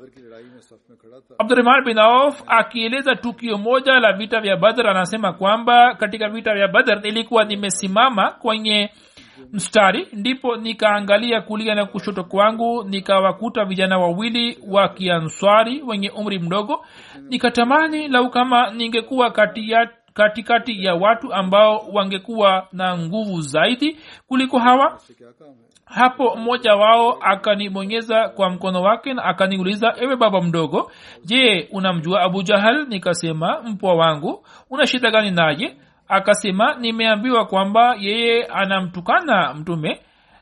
[1.38, 6.68] abdurahman bin auf akieleza tukio moja la vita vya badr anasema kwamba katika vita vya
[6.68, 8.90] badr ilikuwa nimesimama kwenye
[9.52, 16.86] mstari ndipo nikaangalia kulia na kushoto kwangu nikawakuta vijana wawili wa kianswari wenye umri mdogo.
[17.28, 19.74] Nikatamani lau kama ningekuwa kati
[20.14, 24.98] katikati ya watu ambao wangekuwa na nguvu zaidi kuliko hawa
[25.94, 30.90] hapo mmoja wao akanibonyeza kwa mkono wake na akaniuliza ewe baba mdogo
[31.24, 32.86] je unamjua abu jahal?
[32.88, 35.76] Nikasema mpwa wangu una shida gani naye?
[36.08, 40.00] Akasema nimeambiwa kwamba yeye anamtukana mtume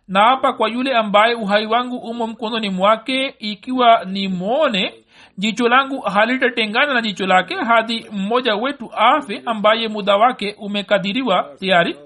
[0.09, 4.94] na hapa kwa yule ambaye uhai wangu umo mkononi mwake ikiwa nimwone
[5.38, 11.96] jicho langu halitatengana na jicho lake hadi mmoja wetu afe ambaye muda wake umekadiriwa tayari.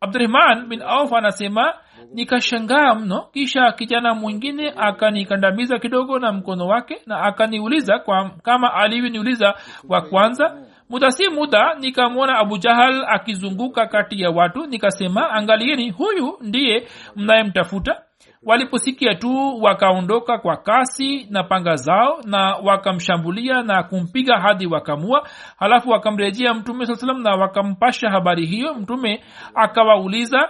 [0.00, 1.74] Abdurahman bin auf anasema
[2.14, 3.20] nikashangaa mno.
[3.32, 9.54] Kisha kijana mwingine akanikandamiza kidogo na mkono wake na akaniuliza kwa, kama alivyoniuliza
[9.88, 10.56] wa kwanza.
[10.90, 14.66] Muda si muda nikamwona abu jahal akizunguka kati ya watu.
[14.66, 18.02] Nikasema angalieni huyu ndiye mnayemtafuta.
[18.42, 25.28] Waliposikia tu wakaondoka kwa kasi na panga zao na wakamshambulia na kumpiga hadi wakamua.
[25.58, 28.74] Halafu wakamrejea mtume saa salam na wakampasha habari hiyo.
[28.74, 30.48] Mtume akawauliza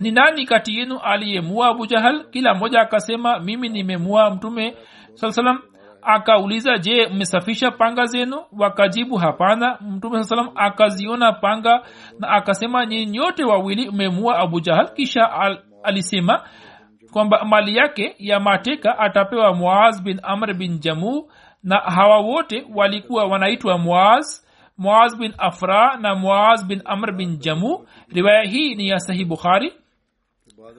[0.00, 2.30] ni nani kati yenu aliyemua abu jahal?
[2.30, 4.76] Kila mmoja akasema mimi nimemua mtume
[5.14, 5.58] saa salam
[6.02, 8.42] akauliza je mmesafisha panga zenu?
[8.58, 9.78] Wakajibu hapana.
[9.80, 11.82] Mtume saa salam akaziona panga
[12.18, 14.92] na akasema nyini nyote wawili mmemua abu jahal.
[14.94, 16.42] Kisha al, alisema
[17.12, 21.28] kwamba mali yake ya mateka atapewa muaz bin amr bin jamu
[21.62, 24.44] na hawa wote walikuwa wanaitwa muaz
[24.82, 27.86] muaz bin afra na muaz bin amr bin jamu.
[28.14, 29.72] Riwaya hii ni ya sahih bukhari.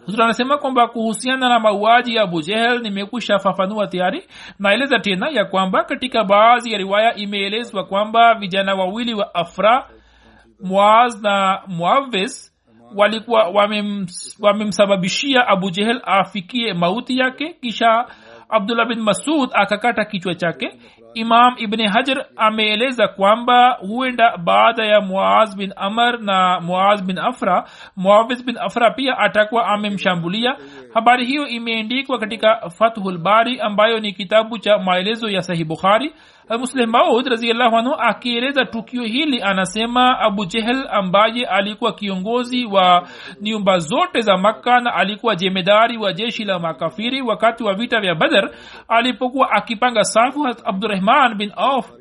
[0.06, 4.24] Huzur anasema kwamba kuhusiana na mauaji ya abujehel nimekwisha fafanua tayari.
[4.60, 9.90] Naeleza tena ya kwamba katika baadhi ya riwaya imeelezwa kwamba vijana wawili wa afra
[10.64, 12.54] muaz na muaves
[12.96, 14.08] walikuwa wamem-
[14.40, 17.54] wamemsababishia abu jehel afikie mauti yake.
[17.62, 18.06] Kisha
[18.50, 20.70] abdullah bin masud akakata kichwa chake
[21.14, 27.64] imam ibni hajar ameeleza kwamba huenda baada ya muaz bin amr na muaz bin afra
[27.96, 30.56] muawiz bin afra pia atakuwa amemshambulia.
[30.94, 36.14] Habari hiyo imeendikwa katika fathul bari ambayo ni kitabu cha maelezo ya sahih bukhari
[36.50, 43.08] muslim maud raziallahu anhu akieleza tukio hili anasema abu jehel ambaye alikuwa kiongozi wa
[43.42, 48.16] nyumba zote za makka na alikuwa jemedari wa jeshi la makafiri wakati wa vita vya
[48.16, 48.50] badar
[48.88, 51.92] alipokuwa akipanga safu abdurahman bin auf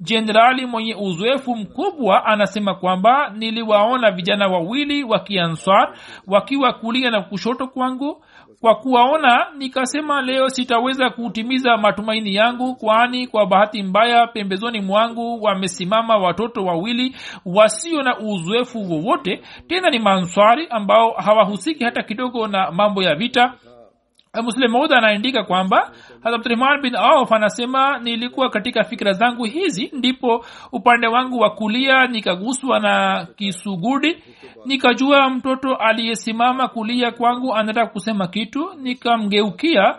[0.00, 5.94] jenerali mwenye uzoefu mkubwa anasema kwamba niliwaona vijana wawili wa kianswar
[6.26, 8.24] wakiwa kulia na kushoto kwangu
[8.60, 16.16] kwa kuwaona nikasema leo sitaweza kutimiza matumaini yangu kwani kwa bahati mbaya pembezoni mwangu wamesimama
[16.16, 19.42] watoto wawili wasio na uzoefu wowote.
[19.66, 23.54] Tena ni manswari ambao hawahusiki hata kidogo na mambo ya vita
[24.38, 25.90] muslim maud anaandika kwamba
[26.22, 32.80] abdurahman bin auf anasema nilikuwa katika fikira zangu hizi ndipo upande wangu wa kulia nikaguswa
[32.80, 34.16] na kisugudi.
[34.66, 39.94] Nikajua mtoto aliyesimama kulia kwangu anataka kusema kitu nikamgeukia.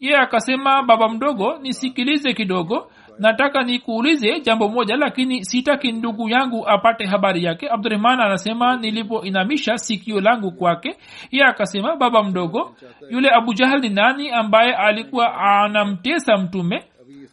[0.00, 7.06] Ye akasema baba mdogo nisikilize kidogo nataka nikuulize jambo moja lakini sitaki ndugu yangu apate
[7.06, 7.68] habari yake.
[7.70, 10.96] Abdurahman anasema nilipoinamisha sikio langu kwake
[11.30, 12.74] ye akasema baba mdogo
[13.10, 16.84] yule abu jahal ni nani ambaye alikuwa anamtesa mtume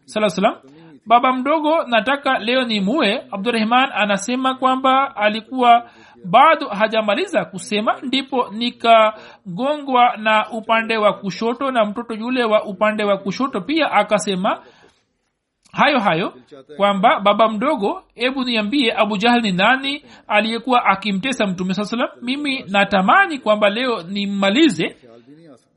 [0.06, 0.56] saa salam
[1.08, 5.90] baba mdogo nataka leo ni muwe abdurahman anasema kwamba alikuwa
[6.26, 13.18] bado hajamaliza kusema ndipo nikagongwa na upande wa kushoto na mtoto yule wa upande wa
[13.18, 13.62] kushoto.
[13.62, 14.60] Pia akasema
[15.76, 16.34] hayo hayo
[16.78, 22.64] kwamba baba mdogo hebu niambie abu jahal ni nani aliyekuwa akimtesa mtume saa salam mimi
[22.68, 24.96] natamani kwamba leo nimmalize.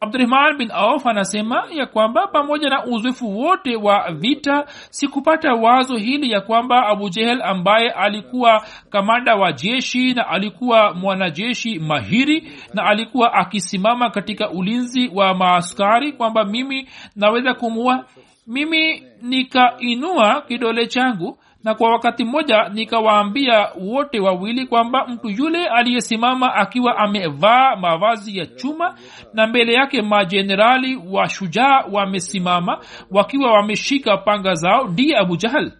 [0.01, 6.31] Abdurahman bin auf anasema ya kwamba pamoja na uzoefu wote wa vita sikupata wazo hili
[6.31, 13.33] ya kwamba abu jehel ambaye alikuwa kamanda wa jeshi na alikuwa mwanajeshi mahiri na alikuwa
[13.35, 18.05] akisimama katika ulinzi wa maaskari kwamba mimi naweza kumua
[18.49, 26.55] mimi nikainua kidole changu na kwa wakati mmoja nikawaambia wote wawili kwamba mtu yule aliyesimama
[26.55, 28.95] akiwa amevaa mavazi ya chuma
[29.35, 32.79] na mbele yake majenerali wa shujaa wamesimama
[33.11, 35.73] wakiwa wameshika panga zao ndiye abu jahal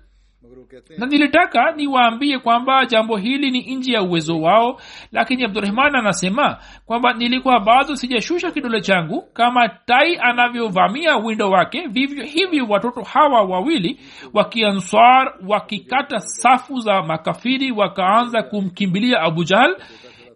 [0.99, 4.81] na nilitaka niwaambie kwamba jambo hili ni nje ya uwezo wao
[5.13, 6.57] lakini abdurahman anasema
[6.87, 13.43] kwamba nilikuwa bado sijashusha kidole changu kama tai anavyovamia windo wake vivyo hivyo watoto hawa
[13.43, 14.01] wawili
[14.35, 19.77] wakianswar wakikata safu za makafiri wakaanza kumkimbilia abu jahal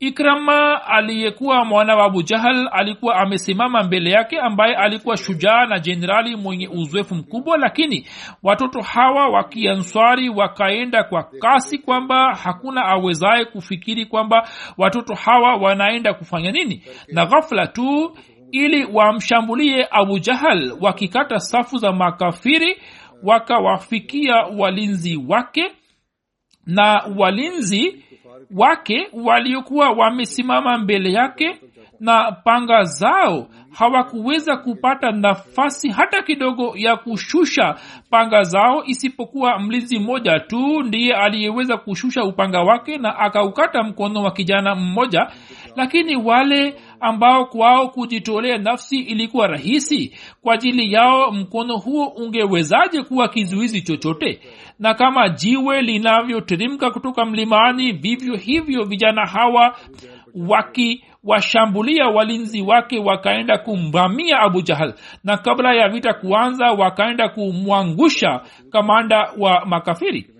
[0.03, 6.36] ikrama aliyekuwa mwana wa abu jahal alikuwa amesimama mbele yake ambaye alikuwa shujaa na jenerali
[6.36, 8.07] mwenye uzoefu mkubwa lakini
[8.42, 14.48] watoto hawa wakianswari wakaenda kwa kasi kwamba hakuna awezaye kufikiri kwamba
[14.78, 16.82] watoto hawa wanaenda kufanya nini.
[17.09, 18.16] Na ghafla tu
[18.53, 22.82] ili wamshambulie abu jahal wakikata safu za makafiri
[23.22, 25.72] wakawafikia walinzi wake.
[26.66, 28.05] Na walinzi
[28.55, 31.61] wake waliokuwa wamesimama mbele yake
[32.01, 37.74] na panga zao hawakuweza kupata nafasi hata kidogo ya kushusha
[38.11, 44.30] panga zao isipokuwa mlinzi mmoja tu ndiye aliyeweza kushusha upanga wake na akaukata mkono wa
[44.30, 45.26] kijana mmoja.
[45.76, 50.12] Lakini wale ambao kwao kujitolea nafsi ilikuwa rahisi
[50.43, 54.41] kwa ajili yao mkono huo ungewezaje kuwa kizuizi chochote
[54.79, 59.77] na kama jiwe linavyoteremka kutoka mlimani vivyo hivyo vijana hawa
[60.49, 64.95] wakiwashambulia walinzi wake wakaenda kumvamia abu jahal.
[65.25, 68.41] Na kabla ya vita kuanza wakaenda kumwangusha
[68.73, 70.31] kamanda wa makafiri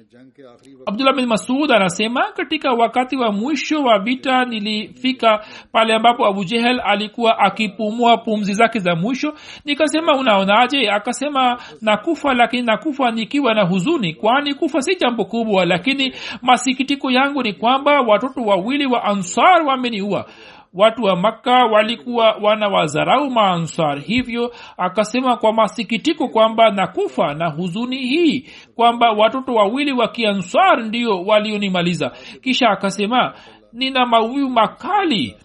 [0.87, 6.81] abdullah bin masud anasema katika wakati wa mwisho wa vita nilifika pale ambapo abu jehel
[6.85, 9.35] alikuwa akipumua pumzi zake za mwisho.
[9.65, 10.91] Nikasema unaonaje?
[10.91, 17.43] Akasema nakufa lakini nakufa nikiwa na huzuni kwani kufa si jambo kubwa lakini masikitiko yangu
[17.43, 20.27] ni kwamba watoto wawili wa ansar wameniua
[20.75, 24.01] watu wa makka walikuwa wana wazarau maansar.
[24.01, 31.23] Hivyo akasema kwa masikitiko kwamba nakufa na huzuni hii kwamba watoto wawili wa kiansar ndio
[31.25, 32.11] walionimaliza.
[32.43, 33.35] Kisha akasema
[33.73, 35.37] nina maumivu makali.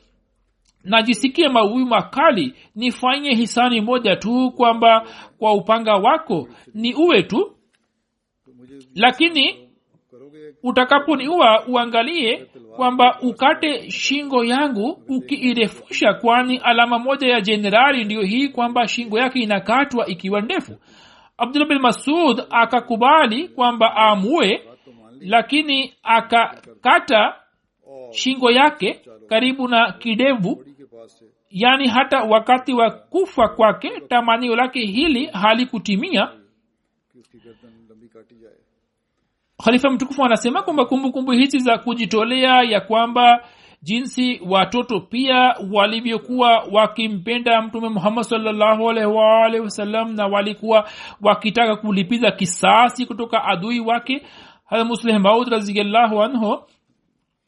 [0.83, 2.53] Najisikia maumivu makali.
[2.75, 5.07] Nifanye hisani moja tu kwamba
[5.39, 7.51] kwa upanga wako ni uwe tu.
[8.95, 9.67] Lakini
[10.63, 12.45] utakaponiua uangalie
[12.77, 19.39] kwamba ukate shingo yangu ukiirefusha kwani alama moja ya jenerali ndiyo hii kwamba shingo yake
[19.39, 20.77] inakatwa ikiwa ndefu.
[21.37, 24.61] Abdullah bin masud akakubali kwamba amue
[25.19, 27.35] lakini akakata
[28.11, 30.63] shingo yake karibu na kidevu.
[31.49, 36.31] Yaani hata wakati wa kufa kwake tamanio lake hili halikutimia
[39.63, 43.43] khalifa mtukufu anasema kwamba kumbukumbu hizi za kujitolea ya kwamba
[43.81, 50.89] jinsi watoto pia walivyokuwa wakimpenda mtume muhammad salllahualwalhi wasalam na walikuwa
[51.21, 54.21] wakitaka kulipiza kisasi kutoka adui wake
[54.65, 56.59] hata maud raziallahu anhu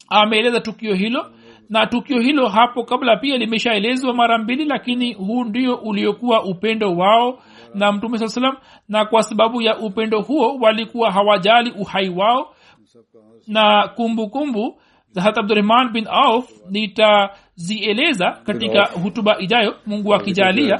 [0.09, 1.31] ameeleza tukio hilo.
[1.69, 7.39] Na tukio hilo hapo kabla pia limeshaelezwa mara mbili lakini huu ndio uliokuwa upendo wao
[7.73, 8.57] na mtume saa salam
[8.89, 12.55] na kwa sababu ya upendo huo walikuwa hawajali uhai wao.
[13.47, 20.79] Na kumbukumbu kumbu, zahat abdurahman bin auf nitazieleza katika hutuba ijayo mungu akijalia